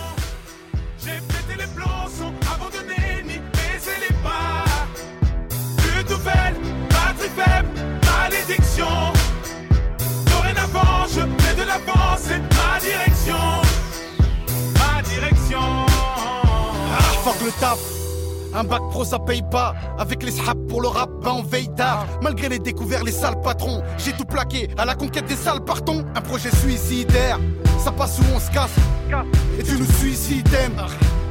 [17.47, 17.97] Le.
[18.53, 21.69] Un bac pro ça paye pas, avec les saps pour le rap, ben on veille
[21.75, 22.05] tard.
[22.21, 26.03] Malgré les découvertes, les sales patrons, j'ai tout plaqué à la conquête des sales partons.
[26.15, 27.39] Un projet suicidaire,
[27.83, 28.71] ça passe où on se casse.
[29.59, 30.47] Et tu nous suicides,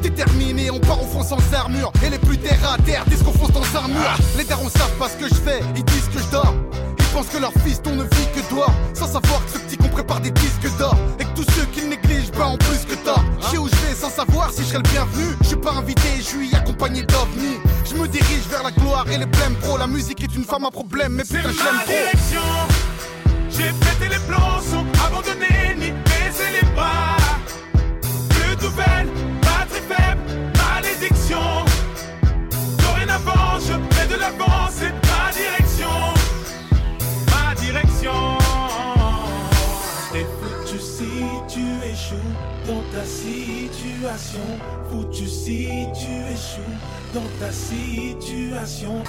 [0.03, 1.91] Déterminé, on part au front sans armure.
[2.05, 4.17] Et les plus terre à terre disent qu'on fonce dans un mur.
[4.37, 6.55] Les darons savent pas ce que je fais, ils disent que je dors.
[6.99, 8.73] Ils pensent que leur fils ne vit que dehors.
[8.95, 10.97] Sans savoir que ce petit qu'on prépare des disques d'or.
[11.19, 11.86] Et que tous ceux qu'ils
[14.17, 15.25] savoir si je serai le bienvenu.
[15.43, 17.59] Je suis pas invité, je suis accompagné d'ovnis.
[17.85, 19.77] Je me dirige vers la gloire et les blèmes pro.
[19.77, 22.07] La musique est une femme à problème, mais putain, je l'aime trop.
[23.51, 27.17] J'ai pété les plans, sont abandonnés, ni baisser les bras.
[28.31, 29.11] Plus de nouvelles,
[29.69, 30.23] très faible,
[30.65, 31.65] malédiction.
[32.79, 35.97] Dorénavant, je fais de l'avance, c'est ma direction.
[37.33, 38.39] Ma direction.
[40.13, 41.11] T'es foutu si
[41.49, 42.33] tu échoues
[42.67, 43.05] dans ta
[43.97, 44.41] situation.
[44.91, 46.61] Foutu si tu échoues
[47.15, 49.03] dans ta situation.